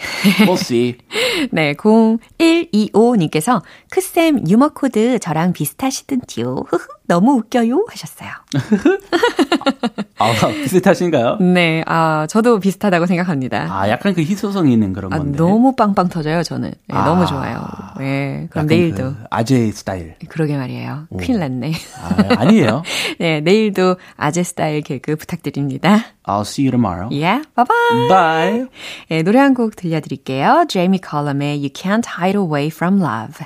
We'll 0.46 0.54
see. 0.54 0.98
네, 1.52 1.74
0125님께서 1.74 3.62
크쌤 3.90 4.48
유머 4.48 4.70
코드 4.70 5.18
저랑 5.18 5.52
비슷하시던지요. 5.52 6.64
흐흐, 6.68 6.86
너무 7.06 7.32
웃겨요 7.34 7.86
하셨어요. 7.88 8.30
아, 10.18 10.32
비슷하신가요? 10.48 11.38
네, 11.38 11.82
아, 11.86 12.26
저도 12.28 12.60
비슷하다고 12.60 13.06
생각합니다. 13.06 13.66
아, 13.70 13.88
약간 13.88 14.14
그 14.14 14.22
희소성이 14.22 14.72
있는 14.72 14.92
그런 14.92 15.12
아, 15.12 15.18
건데. 15.18 15.36
너무 15.36 15.74
빵빵 15.74 16.08
터져요, 16.08 16.42
저는. 16.42 16.70
네, 16.70 16.96
아. 16.96 17.04
너무 17.04 17.26
좋아요. 17.26 17.66
네, 17.98 18.46
그럼 18.50 18.66
내일도. 18.66 19.14
그 19.14 19.24
아재 19.30 19.70
스타일. 19.72 20.14
그러게 20.28 20.56
말이에요. 20.56 21.08
큰일 21.18 21.40
났네. 21.40 21.72
아, 22.00 22.40
아니에요. 22.40 22.82
네, 23.18 23.40
내일도 23.40 23.96
아재 24.16 24.42
스타일 24.42 24.82
개그 24.82 25.16
부탁드립니다. 25.16 26.04
I'll 26.26 26.44
see 26.44 26.62
you 26.62 26.70
tomorrow. 26.70 27.08
Yeah, 27.10 27.42
bye 27.54 27.64
bye. 27.64 28.08
Bye. 28.08 28.66
네, 29.08 29.22
노래 29.22 29.38
한 29.40 29.54
곡 29.54 29.76
들려드릴게요. 29.76 30.64
제이미 30.68 30.98
컬럼의 30.98 31.58
You 31.58 31.68
Can't 31.70 32.06
Hide 32.18 32.38
Away 32.38 32.68
from 32.68 33.00
Love. 33.02 33.44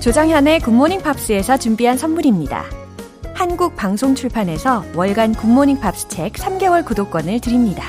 조정현의 0.00 0.60
굿모닝 0.60 1.02
팝스에서 1.02 1.56
준비한 1.56 1.98
선물입니다. 1.98 2.64
한국 3.34 3.74
방송 3.76 4.14
출판에서 4.14 4.84
월간 4.94 5.34
굿모닝 5.34 5.80
팝스 5.80 6.08
책 6.08 6.34
3개월 6.34 6.84
구독권을 6.84 7.40
드립니다. 7.40 7.82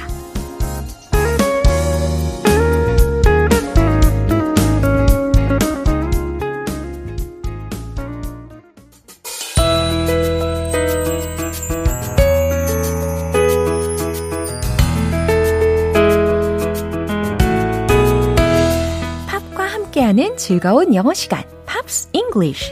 즐거운 20.37 20.93
영어 20.93 21.13
시간, 21.15 21.43
Pops 21.65 22.09
English. 22.13 22.71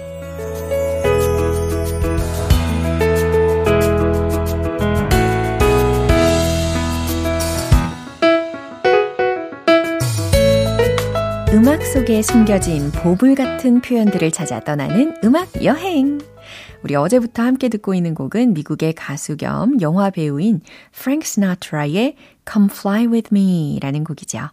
음악 11.54 11.84
속에 11.84 12.22
숨겨진 12.22 12.92
보물 12.92 13.34
같은 13.34 13.82
표현들을 13.82 14.30
찾아 14.32 14.60
떠나는 14.60 15.16
음악 15.24 15.64
여행. 15.64 16.20
우리 16.84 16.96
어제부터 16.96 17.42
함께 17.42 17.70
듣고 17.70 17.96
있는 17.96 18.14
곡은 18.14 18.54
미국의 18.54 18.94
가수 18.94 19.38
겸 19.38 19.82
영화 19.82 20.12
배우인 20.12 20.62
프랭크 20.92 21.26
시나트라의 21.26 22.16
Come 22.48 22.70
Fly 22.72 23.08
With 23.08 23.30
Me 23.34 23.80
라는 23.82 24.04
곡이죠. 24.04 24.50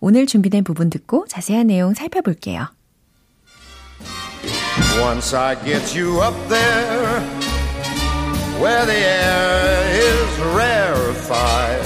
오늘 0.00 0.26
준비된 0.26 0.64
부분 0.64 0.90
듣고 0.90 1.26
자세한 1.28 1.68
내용 1.68 1.94
살펴볼게요. 1.94 2.66
Once 5.00 5.32
I 5.34 5.54
get 5.64 5.94
you 5.96 6.20
up 6.20 6.34
there, 6.48 7.20
where 8.60 8.84
the 8.84 8.92
air 8.92 9.80
is 9.96 10.38
rarefied, 10.54 11.80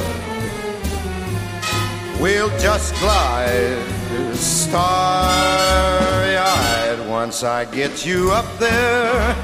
we'll 2.20 2.50
just 2.58 2.92
glide 3.00 3.78
starry 4.34 6.36
eyed. 6.36 6.98
Once 7.08 7.44
I 7.44 7.64
get 7.66 8.04
you 8.04 8.32
up 8.32 8.46
there, 8.58 9.36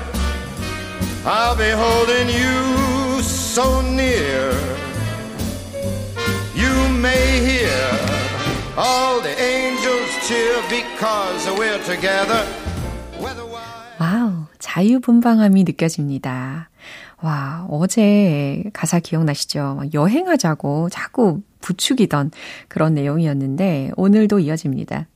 I'll 1.25 1.55
be 1.57 1.71
holding 1.71 2.29
you 2.29 3.23
so 3.23 3.81
near. 3.83 4.53
You 6.55 6.89
may 7.01 7.41
hear 7.41 8.18
all 8.78 9.22
the 9.22 9.36
angels 9.42 10.10
cheer 10.28 10.62
because 10.70 11.50
we're 11.58 11.84
together. 11.86 12.46
와우, 14.00 14.46
자유분방함이 14.60 15.66
느껴집니다. 15.66 16.70
와, 17.22 17.68
어제 17.70 18.64
가사 18.72 19.00
기억나시죠? 19.00 19.82
여행하자고 19.94 20.88
자꾸 20.90 21.42
부추기던 21.60 22.32
그런 22.70 22.94
내용이었는데 22.94 23.92
오늘도 23.98 24.40
이어집니다. 24.40 25.08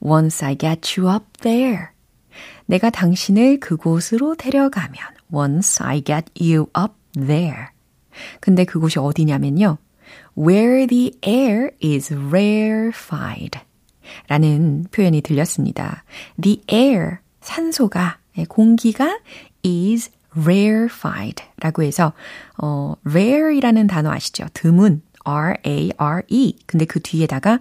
Once 0.00 0.46
I 0.46 0.56
get 0.58 1.00
you 1.00 1.10
up 1.14 1.24
there. 1.40 1.86
내가 2.66 2.90
당신을 2.90 3.60
그곳으로 3.60 4.34
데려가면 4.34 4.98
Once 5.32 5.82
I 5.84 6.02
get 6.04 6.30
you 6.38 6.66
up 6.78 6.92
there. 7.14 7.68
근데 8.40 8.64
그곳이 8.64 8.98
어디냐면요. 8.98 9.78
Where 10.36 10.86
the 10.86 11.12
air 11.26 11.70
is 11.82 12.12
rarefied. 12.12 13.58
라는 14.28 14.86
표현이 14.90 15.22
들렸습니다. 15.22 16.04
The 16.40 16.62
air, 16.72 17.18
산소가, 17.40 18.18
공기가 18.48 19.18
is 19.64 20.10
rarefied 20.36 21.42
라고 21.60 21.82
해서, 21.82 22.12
어, 22.58 22.94
rare이라는 23.06 23.86
단어 23.86 24.10
아시죠? 24.10 24.46
드문, 24.52 25.02
R-A-R-E. 25.24 26.58
근데 26.66 26.84
그 26.84 27.00
뒤에다가 27.00 27.58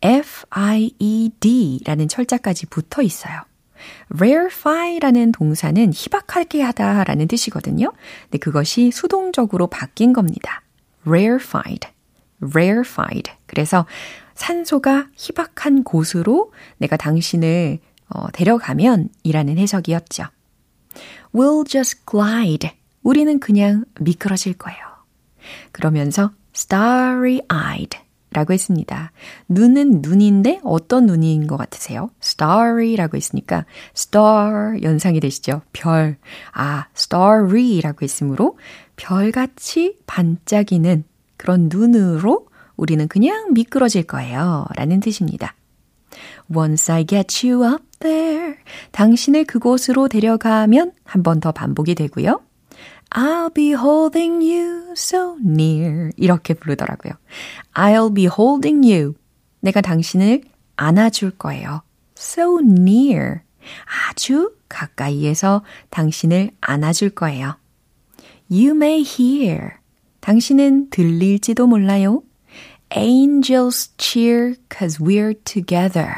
F-I-E-D 0.00 1.80
라는 1.84 2.08
철자까지 2.08 2.66
붙어 2.66 3.02
있어요. 3.02 3.42
rarefy라는 4.14 5.32
동사는 5.32 5.92
희박하게 5.92 6.62
하다 6.62 7.04
라는 7.04 7.28
뜻이거든요. 7.28 7.92
근데 8.24 8.38
그것이 8.38 8.90
수동적으로 8.92 9.66
바뀐 9.66 10.12
겁니다. 10.12 10.62
rarefied, 11.06 11.88
rarefied. 12.42 13.30
그래서 13.46 13.86
산소가 14.34 15.08
희박한 15.16 15.84
곳으로 15.84 16.52
내가 16.78 16.96
당신을 16.96 17.78
어, 18.08 18.30
데려가면 18.32 19.08
이라는 19.22 19.58
해석이었죠. 19.58 20.24
We'll 21.34 21.66
just 21.68 22.04
glide. 22.06 22.70
우리는 23.02 23.40
그냥 23.40 23.84
미끄러질 24.00 24.54
거예요. 24.54 24.80
그러면서 25.72 26.30
starry-eyed 26.54 27.98
라고 28.30 28.52
했습니다. 28.52 29.12
눈은 29.48 30.00
눈인데 30.00 30.60
어떤 30.64 31.06
눈인 31.06 31.46
것 31.46 31.56
같으세요? 31.56 32.10
starry라고 32.22 33.16
했으니까 33.16 33.66
star 33.94 34.82
연상이 34.82 35.20
되시죠? 35.20 35.62
별. 35.72 36.16
아, 36.52 36.86
starry라고 36.96 37.98
했으므로 38.02 38.58
별같이 38.96 39.98
반짝이는 40.06 41.04
그런 41.36 41.68
눈으로 41.70 42.46
우리는 42.76 43.06
그냥 43.08 43.52
미끄러질 43.52 44.04
거예요. 44.04 44.66
라는 44.76 45.00
뜻입니다. 45.00 45.54
Once 46.54 46.92
I 46.92 47.04
get 47.06 47.46
you 47.48 47.64
up 47.66 47.84
there. 48.00 48.54
당신을 48.92 49.44
그곳으로 49.44 50.08
데려가면 50.08 50.92
한 51.04 51.22
번 51.22 51.40
더 51.40 51.52
반복이 51.52 51.94
되고요. 51.94 52.40
I'll 53.10 53.52
be 53.52 53.74
holding 53.74 54.42
you 54.44 54.92
so 54.92 55.36
near. 55.44 56.10
이렇게 56.16 56.54
부르더라고요. 56.54 57.12
I'll 57.74 58.14
be 58.14 58.24
holding 58.26 58.90
you. 58.90 59.14
내가 59.60 59.80
당신을 59.80 60.42
안아줄 60.76 61.32
거예요. 61.32 61.82
So 62.16 62.58
near. 62.60 63.40
아주 64.08 64.54
가까이에서 64.68 65.62
당신을 65.90 66.50
안아줄 66.60 67.10
거예요. 67.10 67.56
You 68.50 68.74
may 68.74 69.02
hear. 69.02 69.72
당신은 70.22 70.88
들릴지도 70.90 71.66
몰라요. 71.66 72.22
Angels 72.96 73.92
cheer 73.98 74.54
cause 74.74 75.02
we're 75.04 75.34
together. 75.44 76.14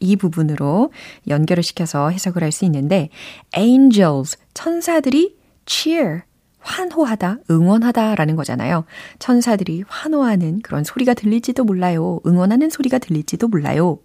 이 0.00 0.16
부분으로 0.16 0.92
연결을 1.28 1.62
시켜서 1.62 2.10
해석을 2.10 2.42
할 2.42 2.50
수 2.52 2.64
있는데 2.64 3.10
angels 3.56 4.36
천사들이 4.54 5.36
cheer 5.66 6.22
환호하다, 6.60 7.38
응원하다라는 7.50 8.34
거잖아요. 8.36 8.84
천사들이 9.20 9.84
환호하는 9.86 10.60
그런 10.62 10.82
소리가 10.82 11.14
들릴지도 11.14 11.64
몰라요. 11.64 12.20
응원하는 12.26 12.70
소리가 12.70 12.98
들릴지도 12.98 13.48
몰라요. 13.48 14.00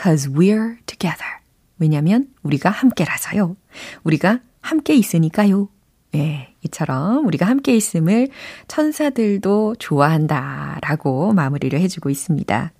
Cause 0.00 0.32
we're 0.32 0.76
together. 0.86 1.38
왜냐면 1.78 2.28
우리가 2.42 2.70
함께라서요. 2.70 3.56
우리가 4.02 4.40
함께 4.60 4.94
있으니까요. 4.94 5.68
예, 6.14 6.54
이처럼 6.62 7.26
우리가 7.26 7.46
함께 7.46 7.74
있음을 7.76 8.28
천사들도 8.68 9.76
좋아한다 9.78 10.78
라고 10.82 11.32
마무리를 11.32 11.78
해주고 11.78 12.10
있습니다. 12.10 12.72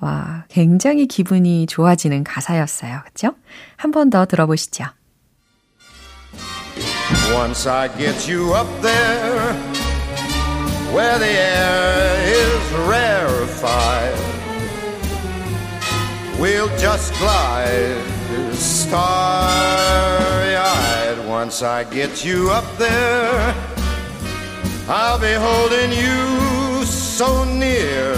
와, 0.00 0.44
굉장히 0.48 1.06
기분이 1.06 1.66
좋아지는 1.66 2.22
가사였어요. 2.22 3.00
그쵸? 3.06 3.34
한 3.76 3.90
번 3.92 4.10
더 4.10 4.26
들어보시죠. 4.26 4.84
Once 7.34 7.66
I 7.66 7.88
get 7.96 8.28
you 8.30 8.52
up 8.54 8.68
there, 8.82 9.54
where 10.92 11.18
the 11.18 11.26
air 11.26 12.14
is 12.28 12.72
rarefied, 12.86 14.14
we'll 16.38 16.68
just 16.78 17.14
glide 17.18 17.96
starry-eyed. 18.52 20.55
Once 21.42 21.62
I 21.62 21.84
get 21.84 22.24
you 22.24 22.50
up 22.50 22.64
there, 22.78 23.54
I'll 24.88 25.18
be 25.18 25.34
holding 25.34 25.92
you 25.92 26.82
so 26.86 27.44
near. 27.44 28.14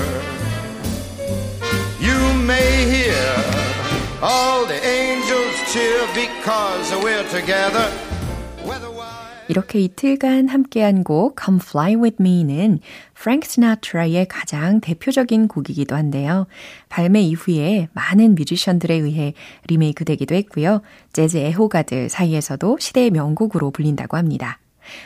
You 1.98 2.20
may 2.46 2.70
hear 2.94 3.34
all 4.22 4.64
the 4.66 4.80
angels 4.86 5.56
cheer 5.72 6.06
because 6.14 6.92
we're 7.02 7.28
together. 7.28 7.90
이렇게 9.48 9.80
이틀간 9.80 10.48
함께한 10.48 11.04
곡 11.04 11.36
Come 11.42 11.60
Fly 11.62 11.94
With 11.96 12.16
Me는 12.20 12.80
프랭크 13.14 13.48
시나트라의 13.48 14.28
가장 14.28 14.80
대표적인 14.80 15.48
곡이기도 15.48 15.96
한데요. 15.96 16.46
발매 16.88 17.22
이후에 17.22 17.88
많은 17.92 18.34
뮤지션들에 18.34 18.94
의해 18.94 19.34
리메이크 19.66 20.04
되기도 20.04 20.34
했고요. 20.34 20.82
재즈 21.12 21.38
애호가들 21.38 22.08
사이에서도 22.08 22.76
시대의 22.78 23.10
명곡으로 23.10 23.70
불린다고 23.70 24.16
합니다. 24.16 24.58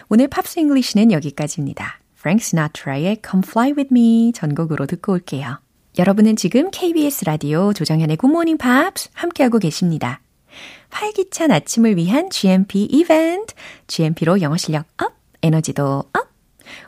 오늘 0.09 0.29
Pops 0.29 0.59
English는 0.59 1.13
여기까지입니다. 1.13 2.01
프랭크 2.17 2.43
시나트라의 2.43 3.19
Come 3.25 3.43
Fly 3.47 3.73
With 3.73 3.89
Me 3.93 4.33
전곡으로 4.33 4.87
듣고 4.87 5.13
올게요. 5.13 5.59
여러분은 5.99 6.37
지금 6.37 6.71
KBS 6.71 7.27
라디오 7.27 7.73
조정현의 7.73 8.17
Good 8.17 8.33
Morning 8.33 8.59
Pops 8.61 9.11
함께하고 9.13 9.59
계십니다. 9.59 10.21
활기찬 10.93 11.51
아침을 11.51 11.97
위한 11.97 12.31
GMP 12.31 12.85
이벤트. 12.85 13.55
GMP로 13.89 14.41
영어 14.41 14.57
실력 14.57 14.87
up, 15.03 15.15
에너지도 15.43 16.05
up. 16.13 16.33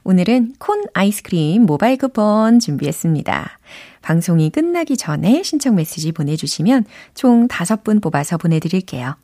오늘은 0.04 0.54
콘 0.58 0.84
아이스크림 0.94 1.64
모바일 1.66 1.96
쿠폰 1.96 2.60
준비했습니다. 2.60 3.58
방송이 4.02 4.50
끝나기 4.50 4.96
전에 4.96 5.42
신청 5.42 5.74
메시지 5.74 6.12
보내주시면 6.12 6.84
총 7.14 7.48
5분 7.48 8.02
뽑아서 8.02 8.36
보내드릴게요. 8.36 9.16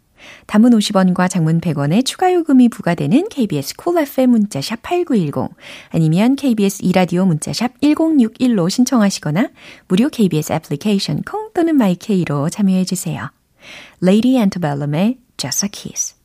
단문 0.47 0.73
50원과 0.73 1.31
장문 1.31 1.61
100원의 1.61 2.05
추가 2.05 2.33
요금이 2.33 2.69
부과되는 2.69 3.29
KBS 3.29 3.77
콜 3.77 3.95
cool 3.95 4.07
FM 4.07 4.31
문자샵 4.31 4.83
8910 4.83 5.55
아니면 5.91 6.37
KBS 6.37 6.83
이라디오 6.83 7.25
문자샵 7.25 7.81
1061로 7.81 8.69
신청하시거나 8.69 9.51
무료 9.89 10.09
KBS 10.09 10.53
애플리케이션 10.53 11.23
콩 11.23 11.51
또는 11.55 11.77
My 11.77 12.07
K로 12.07 12.51
참여해 12.51 12.85
주세요. 12.85 13.31
Lady 14.02 14.38
Antebellum의 14.38 15.18
Just 15.38 15.66
a 15.66 15.70
Kiss. 15.70 16.16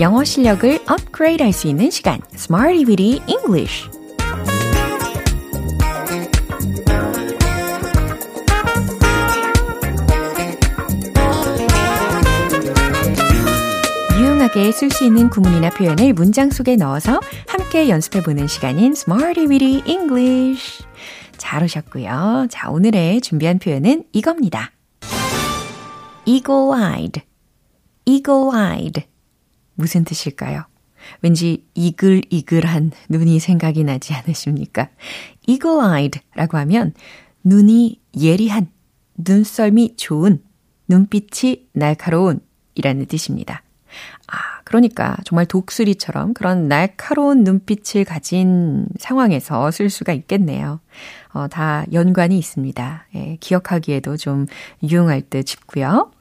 영어 0.00 0.24
실력을 0.24 0.80
업그레이드 0.88 1.42
할 1.42 1.52
수 1.52 1.68
있는 1.68 1.88
시간, 1.90 2.20
Smarty 2.34 2.84
Weedy 2.84 3.22
English. 3.28 3.88
유용하게 14.49 14.71
쓸 14.71 14.89
수 14.89 15.05
있는 15.05 15.29
구문이나 15.29 15.69
표현을 15.69 16.13
문장 16.13 16.49
속에 16.49 16.75
넣어서 16.75 17.19
함께 17.47 17.89
연습해 17.89 18.23
보는 18.23 18.47
시간인 18.47 18.93
Smarty 18.93 19.47
Weedy 19.47 19.83
English. 19.85 20.83
잘 21.37 21.63
오셨고요. 21.63 22.47
자, 22.49 22.69
오늘의 22.69 23.21
준비한 23.21 23.59
표현은 23.59 24.05
이겁니다. 24.11 24.71
eagle-eyed, 26.25 27.21
eagle-eyed. 28.05 29.03
무슨 29.75 30.03
뜻일까요? 30.03 30.65
왠지 31.21 31.65
이글이글한 31.75 32.91
눈이 33.09 33.39
생각이 33.39 33.83
나지 33.83 34.13
않으십니까? 34.13 34.89
eagle-eyed 35.47 36.19
라고 36.35 36.57
하면 36.57 36.93
눈이 37.43 37.99
예리한, 38.19 38.67
눈썰미 39.15 39.95
좋은, 39.95 40.41
눈빛이 40.87 41.67
날카로운 41.73 42.39
이라는 42.75 43.05
뜻입니다. 43.05 43.63
아, 44.27 44.61
그러니까 44.63 45.17
정말 45.25 45.45
독수리처럼 45.45 46.33
그런 46.33 46.67
날카로운 46.67 47.43
눈빛을 47.43 48.05
가진 48.05 48.87
상황에서 48.99 49.71
쓸 49.71 49.89
수가 49.89 50.13
있겠네요. 50.13 50.79
어, 51.33 51.47
다 51.47 51.85
연관이 51.93 52.37
있습니다. 52.37 53.05
예, 53.15 53.37
기억하기에도 53.39 54.17
좀 54.17 54.45
유용할 54.83 55.21
듯 55.21 55.47
싶고요. 55.47 56.11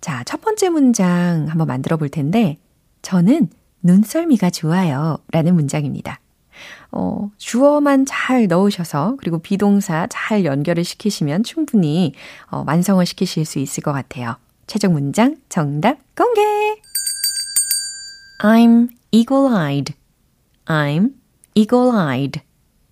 자, 0.00 0.22
첫 0.24 0.40
번째 0.40 0.68
문장 0.70 1.46
한번 1.48 1.66
만들어 1.66 1.96
볼 1.96 2.08
텐데, 2.08 2.58
저는 3.02 3.48
눈썰미가 3.82 4.50
좋아요. 4.50 5.18
라는 5.32 5.54
문장입니다. 5.54 6.20
어, 6.90 7.30
주어만 7.36 8.06
잘 8.06 8.46
넣으셔서 8.48 9.16
그리고 9.18 9.38
비동사 9.38 10.06
잘 10.10 10.44
연결을 10.44 10.84
시키시면 10.84 11.44
충분히 11.44 12.14
어, 12.50 12.64
완성을 12.66 13.04
시키실 13.04 13.44
수 13.44 13.58
있을 13.58 13.82
것 13.82 13.92
같아요. 13.92 14.36
최종 14.66 14.92
문장 14.92 15.36
정답 15.48 15.98
공개! 16.16 16.42
I'm 18.38 18.88
eagle-eyed. 19.10 19.94
I'm 20.66 21.14
eagle-eyed. 21.54 22.40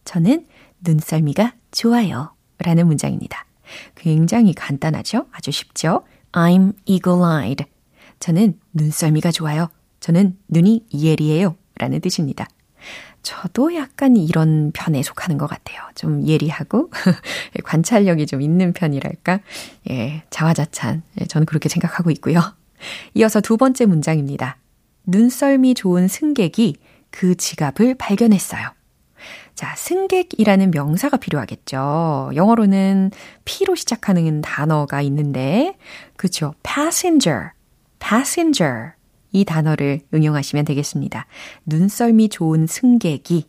저는 0.05 0.47
눈썰미가 0.81 1.55
좋아요. 1.71 2.35
라는 2.59 2.87
문장입니다. 2.89 3.47
굉장히 3.95 4.55
간단하죠? 4.55 5.27
아주 5.31 5.53
쉽죠? 5.53 6.03
I'm 6.33 6.75
eagle-eyed. 6.87 7.65
저는 8.19 8.59
눈썰미가 8.73 9.31
좋아요. 9.31 9.69
저는 10.01 10.37
눈이 10.49 10.87
예리해요. 10.93 11.57
라는 11.79 12.01
뜻입니다. 12.01 12.47
저도 13.23 13.75
약간 13.75 14.17
이런 14.17 14.73
편에 14.73 15.03
속하는 15.03 15.39
것 15.39 15.47
같아요. 15.47 15.81
좀 15.95 16.27
예리하고 16.27 16.91
관찰력이 17.65 18.27
좀 18.27 18.41
있는 18.43 18.73
편이랄까? 18.73 19.41
예, 19.91 20.23
자화자찬. 20.31 21.03
예, 21.21 21.25
저는 21.27 21.47
그렇게 21.47 21.69
생각하고 21.69 22.11
있고요. 22.13 22.41
이어서 23.15 23.41
두 23.41 23.57
번째 23.57 23.87
문장입니다. 23.87 24.59
눈썰미 25.07 25.75
좋은 25.75 26.09
승객이 26.09 26.77
그 27.11 27.35
지갑을 27.35 27.95
발견했어요. 27.95 28.73
자, 29.55 29.75
승객이라는 29.75 30.71
명사가 30.71 31.17
필요하겠죠. 31.17 32.33
영어로는 32.35 33.11
P로 33.45 33.75
시작하는 33.75 34.43
단어가 34.43 35.01
있는데, 35.03 35.79
그쵸. 36.17 36.55
passenger, 36.63 37.51
passenger. 37.99 38.93
이 39.33 39.45
단어를 39.45 40.01
응용하시면 40.15 40.65
되겠습니다. 40.65 41.27
눈썰미 41.67 42.29
좋은 42.29 42.67
승객이 42.67 43.47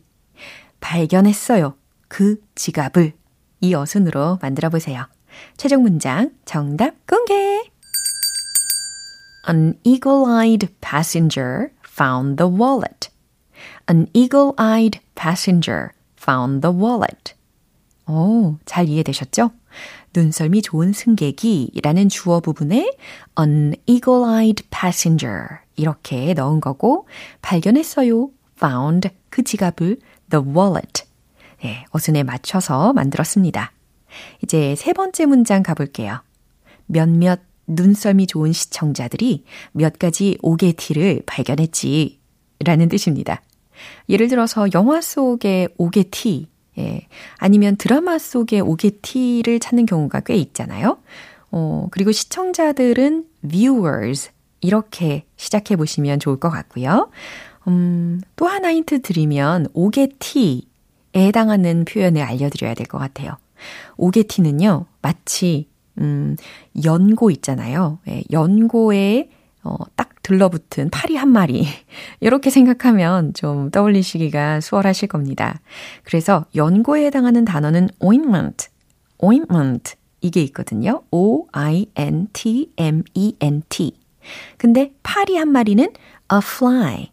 발견했어요. 0.80 1.76
그 2.08 2.42
지갑을 2.56 3.14
이 3.62 3.74
어순으로 3.74 4.40
만들어 4.42 4.70
보세요. 4.70 5.08
최종 5.58 5.84
문장 5.84 6.32
정답 6.46 6.94
공개! 7.06 7.77
An 9.48 9.76
eagle-eyed 9.84 10.70
passenger 10.82 11.72
found 11.82 12.38
the 12.38 12.50
wallet. 12.50 13.10
An 13.88 14.08
eagle-eyed 14.14 15.00
passenger 15.16 15.92
found 16.18 16.62
the 16.62 16.76
wallet. 16.76 17.34
오, 18.08 18.58
잘 18.66 18.90
이해되셨죠? 18.90 19.52
눈썰미 20.14 20.62
좋은 20.64 20.92
승객이 20.92 21.80
라는 21.82 22.10
주어 22.10 22.40
부분에 22.40 22.92
an 23.40 23.76
eagle-eyed 23.86 24.64
passenger 24.70 25.60
이렇게 25.76 26.34
넣은 26.34 26.60
거고 26.60 27.08
발견했어요. 27.42 28.30
found 28.58 29.10
그 29.30 29.44
지갑을 29.44 29.98
the 30.30 30.46
wallet 30.46 31.06
네, 31.64 31.86
어순에 31.92 32.24
맞춰서 32.24 32.94
만들었습니다. 32.94 33.72
이제 34.44 34.76
세 34.76 34.94
번째 34.94 35.26
문장 35.26 35.64
가볼게요. 35.64 36.22
몇몇 36.86 37.42
눈썰미 37.68 38.28
좋은 38.28 38.54
시청자들이 38.54 39.44
몇 39.74 40.00
가지 40.00 40.38
오게티를 40.42 41.24
발견했지 41.26 42.20
라는 42.66 42.90
뜻입니다. 42.90 43.42
예를 44.10 44.28
들어서 44.28 44.68
영화 44.74 45.02
속의 45.02 45.70
오게티, 45.78 46.48
예, 46.80 47.08
아니면 47.38 47.76
드라마 47.76 48.18
속의 48.18 48.62
오게티를 48.62 49.60
찾는 49.60 49.86
경우가 49.86 50.22
꽤 50.22 50.36
있잖아요. 50.36 50.98
어, 51.52 51.88
그리고 51.92 52.12
시청자들은 52.12 53.26
viewers, 53.48 54.32
이렇게 54.62 55.26
시작해 55.36 55.76
보시면 55.76 56.20
좋을 56.20 56.40
것 56.40 56.50
같고요. 56.50 57.10
음, 57.68 58.22
또 58.36 58.48
하나 58.48 58.74
힌트 58.74 59.02
드리면 59.02 59.68
오게티에 59.74 60.62
해당하는 61.16 61.86
표현을 61.86 62.22
알려드려야 62.24 62.74
될 62.74 62.88
것 62.88 62.98
같아요. 62.98 63.38
오게티는요, 63.98 64.86
마치 65.02 65.68
음, 66.00 66.36
연고 66.84 67.32
있잖아요. 67.32 68.00
예, 68.08 68.24
연고에 68.32 69.30
어, 69.64 69.76
딱 69.96 70.10
들러붙은 70.24 70.90
파리 70.92 71.16
한 71.16 71.30
마리. 71.30 71.66
이렇게 72.22 72.50
생각하면 72.50 73.34
좀 73.34 73.70
떠올리시기가 73.72 74.62
수월하실 74.62 75.10
겁니다. 75.10 75.60
그래서 76.04 76.46
연고에 76.56 77.06
해당하는 77.06 77.44
단어는 77.46 77.90
ointment, 78.00 78.68
ointment 79.18 79.96
이게 80.22 80.42
있거든요. 80.44 81.04
O-I-N-T-M-E-N-T. 81.12 81.88
근데 84.58 84.92
파리 85.04 85.38
한 85.38 85.50
마리는 85.50 85.84
a 85.86 86.38
fly 86.42 87.12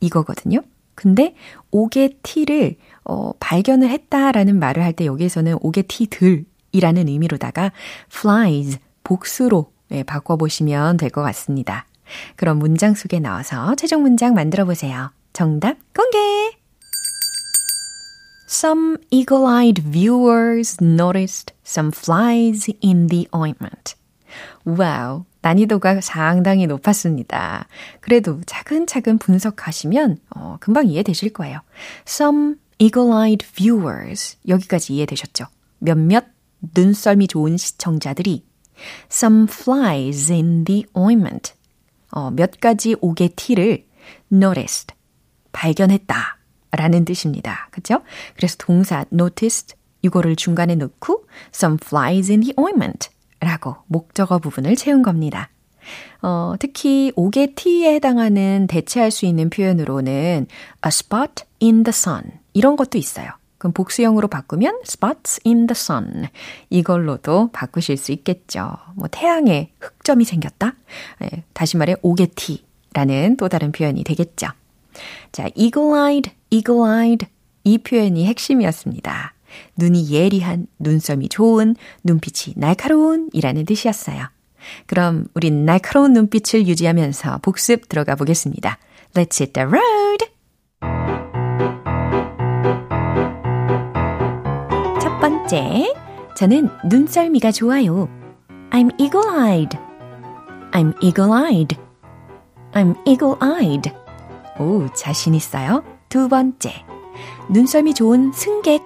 이거거든요. 0.00 0.60
근데 0.94 1.34
오게티를 1.70 2.76
어, 3.04 3.32
발견을 3.40 3.88
했다라는 3.88 4.58
말을 4.58 4.82
할 4.82 4.92
때 4.92 5.06
여기에서는 5.06 5.56
오게티들 5.60 6.44
이라는 6.72 7.08
의미로다가 7.08 7.72
flies 8.12 8.78
복수로 9.04 9.72
네, 9.88 10.02
바꿔보시면 10.04 10.96
될 10.96 11.10
것 11.10 11.22
같습니다. 11.22 11.86
그럼 12.36 12.58
문장 12.58 12.94
속에 12.94 13.18
넣어서 13.20 13.74
최종 13.76 14.02
문장 14.02 14.34
만들어 14.34 14.64
보세요. 14.64 15.12
정답 15.32 15.76
공개! 15.94 16.18
Some 18.48 18.96
eagle-eyed 19.10 19.82
viewers 19.82 20.78
noticed 20.82 21.54
some 21.64 21.92
flies 21.94 22.72
in 22.84 23.06
the 23.06 23.26
ointment. 23.32 23.94
와우, 24.64 25.24
난이도가 25.42 26.00
상당히 26.00 26.66
높았습니다. 26.66 27.66
그래도 28.00 28.40
차근차근 28.46 29.18
분석하시면 29.18 30.18
어, 30.36 30.56
금방 30.60 30.88
이해되실 30.88 31.32
거예요. 31.32 31.60
Some 32.06 32.56
eagle-eyed 32.78 33.46
viewers 33.46 34.36
여기까지 34.48 34.94
이해되셨죠? 34.94 35.46
몇몇 35.78 36.24
눈썰미 36.74 37.28
좋은 37.28 37.56
시청자들이 37.56 38.44
some 39.10 39.46
flies 39.48 40.32
in 40.32 40.64
the 40.64 40.84
ointment 40.94 41.52
어, 42.12 42.30
몇 42.30 42.60
가지 42.60 42.96
오게티를 43.00 43.86
noticed 44.32 44.94
발견했다 45.52 46.38
라는 46.72 47.04
뜻입니다. 47.04 47.68
그죠? 47.70 48.02
그래서 48.36 48.56
동사 48.58 49.04
noticed 49.12 49.74
이거를 50.02 50.36
중간에 50.36 50.74
넣고 50.76 51.26
some 51.54 51.78
flies 51.82 52.30
in 52.30 52.40
the 52.40 52.54
ointment 52.56 53.08
라고 53.40 53.76
목적어 53.86 54.38
부분을 54.38 54.76
채운 54.76 55.02
겁니다. 55.02 55.50
어, 56.22 56.54
특히 56.58 57.12
오게티에 57.16 57.94
해당하는 57.94 58.66
대체할 58.68 59.10
수 59.10 59.26
있는 59.26 59.50
표현으로는 59.50 60.46
a 60.84 60.88
spot 60.88 61.44
in 61.62 61.82
the 61.82 61.90
sun 61.90 62.22
이런 62.52 62.76
것도 62.76 62.98
있어요. 62.98 63.39
그럼 63.60 63.74
복수형으로 63.74 64.26
바꾸면 64.28 64.80
spots 64.86 65.40
in 65.46 65.66
the 65.66 65.72
sun 65.72 66.28
이걸로도 66.70 67.50
바꾸실 67.52 67.98
수 67.98 68.10
있겠죠. 68.10 68.72
뭐 68.96 69.06
태양에 69.12 69.70
흑점이 69.80 70.24
생겼다. 70.24 70.74
예, 71.22 71.44
다시 71.52 71.76
말해 71.76 71.94
오게티라는 72.00 73.36
또 73.36 73.50
다른 73.50 73.70
표현이 73.70 74.02
되겠죠. 74.02 74.48
자, 75.30 75.48
eagle-eyed, 75.50 76.30
eagle-eyed 76.50 77.26
이 77.64 77.76
표현이 77.76 78.26
핵심이었습니다. 78.26 79.34
눈이 79.76 80.10
예리한, 80.10 80.66
눈썰미 80.78 81.28
좋은, 81.28 81.76
눈빛이 82.02 82.54
날카로운 82.56 83.28
이라는 83.34 83.66
뜻이었어요. 83.66 84.24
그럼 84.86 85.26
우린 85.34 85.66
날카로운 85.66 86.14
눈빛을 86.14 86.66
유지하면서 86.66 87.40
복습 87.42 87.90
들어가 87.90 88.14
보겠습니다. 88.14 88.78
Let's 89.12 89.38
hit 89.38 89.52
the 89.52 89.68
road! 89.68 91.19
번째, 95.50 95.92
저는 96.36 96.70
눈썰미가 96.84 97.50
좋아요. 97.50 98.08
I'm 98.70 98.92
eagle-eyed. 99.00 99.76
I'm 100.70 100.94
eagle-eyed. 101.02 101.76
I'm 102.72 102.94
eagle-eyed. 103.04 103.92
오, 104.60 104.86
자신 104.94 105.34
있어요. 105.34 105.82
두 106.08 106.28
번째. 106.28 106.84
눈썰미 107.48 107.94
좋은 107.94 108.30
승객. 108.32 108.84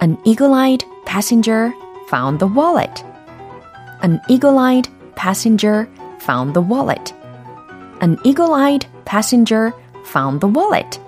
An 0.00 0.16
eagle-eyed 0.24 0.86
passenger 1.04 1.74
found 2.08 2.38
the 2.38 2.50
wallet. 2.50 3.04
An 4.02 4.18
eagle-eyed 4.30 4.88
passenger 5.14 5.86
found 6.22 6.54
the 6.54 6.66
wallet. 6.66 7.14
An 8.00 8.16
eagle-eyed 8.24 8.86
passenger 9.04 9.72
found 10.06 10.40
the 10.40 10.50
wallet. 10.50 10.98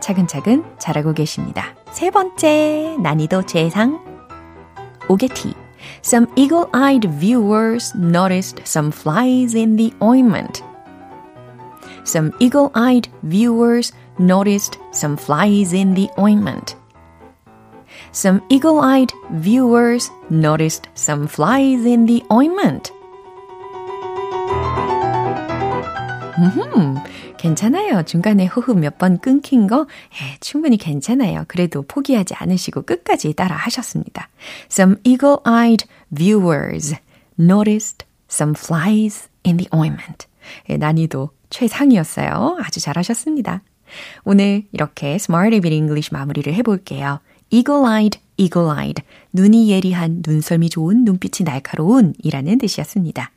차근차근 0.00 0.64
잘하고 0.78 1.12
계십니다. 1.12 1.79
세 1.91 2.09
번째, 2.09 2.97
난이도 2.99 3.43
재상. 3.43 3.99
오게티. 5.07 5.53
Some 6.01 6.27
eagle-eyed 6.35 7.07
viewers 7.19 7.93
noticed 7.95 8.61
some 8.65 8.91
flies 8.91 9.55
in 9.55 9.75
the 9.77 9.93
ointment. 10.01 10.63
Some 12.03 12.31
eagle-eyed 12.39 13.07
viewers 13.23 13.91
noticed 14.19 14.79
some 14.91 15.17
flies 15.17 15.73
in 15.73 15.93
the 15.93 16.09
ointment. 16.19 16.75
Some 18.11 18.41
eagle-eyed 18.49 19.11
viewers 19.31 20.11
noticed 20.29 20.87
some 20.95 21.27
flies 21.27 21.85
in 21.85 22.05
the 22.05 22.23
ointment. 22.31 22.91
음, 27.40 27.54
괜찮아요. 27.54 28.02
중간에 28.04 28.46
호흡 28.46 28.78
몇 28.78 28.98
번 28.98 29.18
끊긴 29.18 29.66
거 29.66 29.86
예, 30.12 30.36
충분히 30.40 30.76
괜찮아요. 30.76 31.44
그래도 31.48 31.82
포기하지 31.82 32.34
않으시고 32.34 32.82
끝까지 32.82 33.32
따라 33.34 33.56
하셨습니다. 33.56 34.28
Some 34.70 34.96
eagle-eyed 35.04 35.86
viewers 36.14 36.94
noticed 37.38 38.06
some 38.30 38.54
flies 38.56 39.28
in 39.46 39.56
the 39.56 39.68
ointment. 39.72 40.26
예, 40.68 40.76
난이도 40.76 41.30
최상이었어요. 41.50 42.58
아주 42.62 42.80
잘하셨습니다. 42.80 43.62
오늘 44.24 44.64
이렇게 44.72 45.14
Smart 45.14 45.48
Reading 45.48 45.74
English 45.74 46.10
마무리를 46.12 46.52
해볼게요. 46.54 47.20
eagle-eyed, 47.50 48.18
eagle-eyed. 48.36 49.02
눈이 49.32 49.70
예리한, 49.70 50.22
눈썰미 50.26 50.70
좋은, 50.70 51.04
눈빛이 51.04 51.44
날카로운 51.44 52.14
이라는 52.18 52.58
뜻이었습니다. 52.58 53.32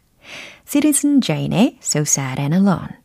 Citizen 0.66 1.22
Jane의 1.22 1.78
So 1.82 2.02
Sad 2.02 2.40
and 2.40 2.56
Alone. 2.56 3.03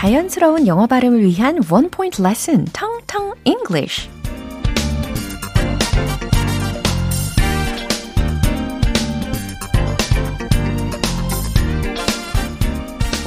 자연스러운 0.00 0.66
영어 0.66 0.86
발음을 0.86 1.22
위한 1.24 1.60
원 1.70 1.90
포인트 1.90 2.22
레슨, 2.22 2.64
텅텅 2.72 3.34
English. 3.44 4.08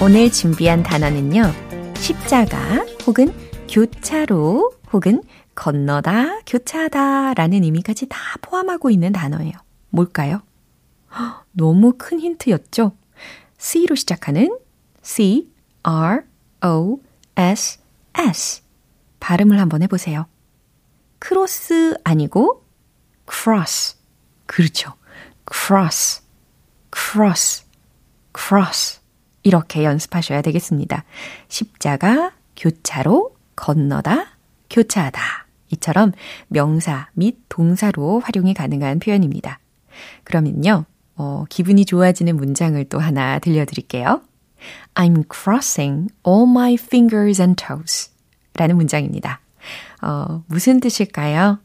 오늘 0.01 0.31
준비한 0.31 0.81
단어는요. 0.81 1.43
십자가 1.93 2.83
혹은 3.05 3.31
교차로 3.69 4.73
혹은 4.91 5.21
건너다, 5.53 6.39
교차하다 6.47 7.35
라는 7.35 7.63
의미까지 7.63 8.07
다 8.07 8.17
포함하고 8.41 8.89
있는 8.89 9.11
단어예요. 9.11 9.51
뭘까요? 9.89 10.41
너무 11.53 11.93
큰 11.99 12.19
힌트였죠? 12.19 12.93
C로 13.59 13.93
시작하는 13.93 14.57
C, 15.03 15.51
R, 15.83 16.23
O, 16.65 16.99
S, 17.35 17.79
S. 18.17 18.61
발음을 19.19 19.59
한번 19.59 19.81
해보세요. 19.83 20.27
크로스 21.19 21.97
아니고 22.03 22.65
cross. 23.31 23.97
그렇죠. 24.45 24.93
cross, 25.51 26.21
cross, 26.95 27.65
cross. 28.37 28.99
이렇게 29.43 29.83
연습하셔야 29.83 30.41
되겠습니다. 30.41 31.03
십자가, 31.47 32.31
교차로, 32.55 33.35
건너다, 33.55 34.37
교차하다. 34.69 35.21
이처럼 35.71 36.11
명사 36.47 37.09
및 37.13 37.37
동사로 37.49 38.19
활용이 38.19 38.53
가능한 38.53 38.99
표현입니다. 38.99 39.59
그러면요, 40.23 40.85
어, 41.15 41.45
기분이 41.49 41.85
좋아지는 41.85 42.35
문장을 42.35 42.83
또 42.85 42.99
하나 42.99 43.39
들려드릴게요. 43.39 44.21
I'm 44.95 45.23
crossing 45.29 46.09
all 46.25 46.47
my 46.49 46.73
fingers 46.73 47.41
and 47.41 47.63
toes. 47.63 48.11
라는 48.55 48.77
문장입니다. 48.77 49.39
어, 50.01 50.43
무슨 50.47 50.79
뜻일까요? 50.79 51.59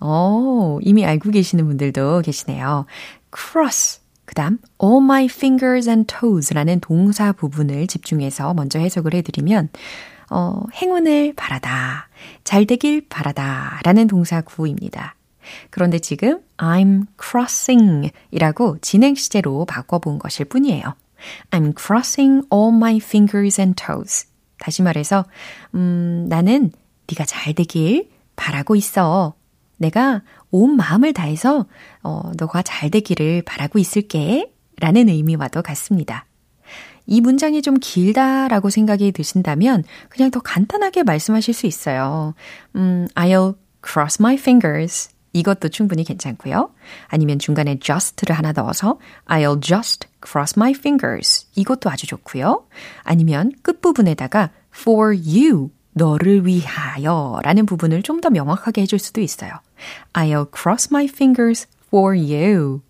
어, 0.00 0.78
이미 0.82 1.04
알고 1.04 1.30
계시는 1.30 1.66
분들도 1.66 2.22
계시네요. 2.22 2.86
cross. 3.34 4.00
그 4.24 4.34
다음, 4.34 4.58
all 4.82 5.02
my 5.02 5.24
fingers 5.26 5.88
and 5.88 6.12
toes 6.12 6.52
라는 6.52 6.80
동사 6.80 7.32
부분을 7.32 7.86
집중해서 7.86 8.54
먼저 8.54 8.78
해석을 8.78 9.14
해드리면, 9.14 9.68
어, 10.30 10.62
행운을 10.74 11.34
바라다, 11.36 12.08
잘 12.44 12.66
되길 12.66 13.08
바라다 13.08 13.80
라는 13.84 14.06
동사 14.06 14.40
구입니다. 14.40 15.14
그런데 15.70 15.98
지금 15.98 16.40
I'm 16.56 17.06
crossing 17.22 18.10
이라고 18.32 18.78
진행 18.80 19.14
시제로 19.14 19.64
바꿔본 19.64 20.18
것일 20.18 20.46
뿐이에요. 20.46 20.94
I'm 21.50 21.72
crossing 21.74 22.46
all 22.52 22.74
my 22.74 22.96
fingers 22.96 23.60
and 23.60 23.82
toes. 23.82 24.26
다시 24.58 24.82
말해서, 24.82 25.24
음, 25.74 26.26
나는 26.28 26.72
네가 27.08 27.24
잘 27.24 27.54
되길 27.54 28.10
바라고 28.36 28.76
있어. 28.76 29.34
내가 29.76 30.22
온 30.50 30.76
마음을 30.76 31.12
다해서 31.12 31.66
어, 32.02 32.32
너가 32.38 32.62
잘 32.62 32.90
되기를 32.90 33.42
바라고 33.42 33.78
있을게. 33.78 34.50
라는 34.78 35.08
의미와도 35.08 35.62
같습니다. 35.62 36.26
이 37.06 37.20
문장이 37.20 37.62
좀 37.62 37.76
길다라고 37.80 38.68
생각이 38.68 39.12
드신다면 39.12 39.84
그냥 40.08 40.30
더 40.30 40.40
간단하게 40.40 41.02
말씀하실 41.04 41.54
수 41.54 41.66
있어요. 41.66 42.34
음, 42.74 43.06
I'll 43.14 43.56
cross 43.82 44.18
my 44.20 44.34
fingers. 44.34 45.08
이것도 45.36 45.68
충분히 45.68 46.02
괜찮고요. 46.04 46.70
아니면 47.08 47.38
중간에 47.38 47.78
just를 47.78 48.36
하나 48.36 48.52
넣어서 48.52 48.98
I'll 49.26 49.60
just 49.62 50.08
cross 50.24 50.54
my 50.56 50.72
fingers. 50.72 51.46
이것도 51.54 51.90
아주 51.90 52.06
좋고요. 52.06 52.64
아니면 53.02 53.52
끝부분에다가 53.62 54.50
for 54.74 55.14
you 55.14 55.70
너를 55.92 56.46
위하여 56.46 57.38
라는 57.42 57.66
부분을 57.66 58.02
좀 58.02 58.20
더 58.20 58.30
명확하게 58.30 58.82
해줄 58.82 58.98
수도 58.98 59.20
있어요. 59.20 59.52
I'll 60.14 60.48
cross 60.54 60.88
my 60.90 61.04
fingers 61.04 61.66
for 61.88 62.16
you. 62.16 62.80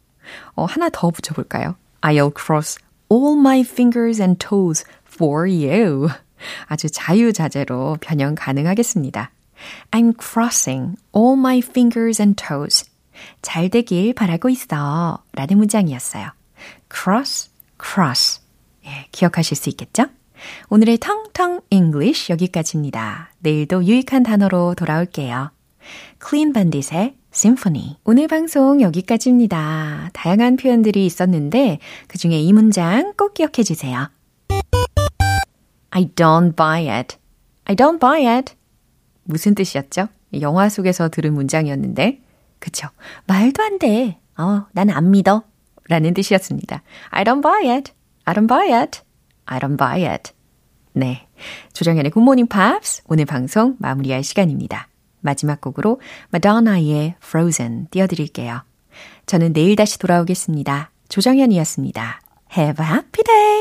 어, 0.54 0.64
하나 0.64 0.88
더 0.88 1.10
붙여볼까요? 1.10 1.74
I'll 2.00 2.32
cross 2.36 2.78
all 3.10 3.38
my 3.38 3.60
fingers 3.60 4.22
and 4.22 4.38
toes 4.38 4.84
for 5.06 5.50
you. 5.50 6.08
아주 6.66 6.88
자유자재로 6.90 7.98
변형 8.00 8.34
가능하겠습니다. 8.36 9.30
I'm 9.90 10.14
crossing 10.16 10.96
all 11.14 11.36
my 11.38 11.58
fingers 11.58 12.20
and 12.20 12.42
toes. 12.42 12.84
잘 13.42 13.68
되길 13.68 14.14
바라고 14.14 14.48
있어. 14.50 15.22
라는 15.32 15.58
문장이었어요. 15.58 16.30
cross, 16.92 17.50
cross. 17.82 18.40
예, 18.84 19.06
기억하실 19.12 19.56
수 19.56 19.68
있겠죠? 19.70 20.06
오늘의 20.68 20.98
텅텅 20.98 21.60
English 21.70 22.30
여기까지입니다. 22.30 23.30
내일도 23.38 23.84
유익한 23.84 24.22
단어로 24.22 24.74
돌아올게요. 24.74 25.50
Clean 26.20 26.52
Bandit의 26.52 27.16
Symphony. 27.32 27.96
오늘 28.04 28.28
방송 28.28 28.80
여기까지입니다. 28.80 30.10
다양한 30.12 30.56
표현들이 30.56 31.04
있었는데 31.04 31.78
그 32.08 32.18
중에 32.18 32.40
이 32.40 32.52
문장 32.52 33.12
꼭 33.16 33.34
기억해 33.34 33.62
주세요. 33.62 34.08
I 35.90 36.08
don't 36.14 36.56
buy 36.56 36.88
it. 36.88 37.16
I 37.64 37.76
don't 37.76 38.00
buy 38.00 38.26
it. 38.26 38.54
무슨 39.26 39.54
뜻이었죠? 39.54 40.08
영화 40.40 40.68
속에서 40.68 41.08
들은 41.08 41.34
문장이었는데, 41.34 42.20
그쵸? 42.58 42.88
말도 43.26 43.62
안 43.62 43.78
돼. 43.78 44.18
어, 44.38 44.66
난 44.72 44.90
안 44.90 45.10
믿어. 45.10 45.42
라는 45.88 46.14
뜻이었습니다. 46.14 46.82
I 47.10 47.24
don't 47.24 47.42
buy 47.42 47.68
it. 47.68 47.92
I 48.24 48.34
don't 48.34 48.48
buy 48.48 48.72
it. 48.72 49.00
I 49.44 49.58
don't 49.60 49.78
buy 49.78 50.04
it. 50.04 50.32
네. 50.92 51.28
조정현의 51.74 52.10
굿모닝 52.10 52.46
팝스 52.48 53.02
오늘 53.06 53.24
방송 53.24 53.76
마무리할 53.78 54.24
시간입니다. 54.24 54.88
마지막 55.20 55.60
곡으로 55.60 56.00
마더나의 56.30 57.14
Frozen 57.22 57.88
띄워드릴게요. 57.90 58.62
저는 59.26 59.52
내일 59.52 59.76
다시 59.76 59.98
돌아오겠습니다. 59.98 60.90
조정현이었습니다. 61.08 62.20
Have 62.56 62.84
a 62.84 62.92
happy 62.92 63.24
day! 63.24 63.56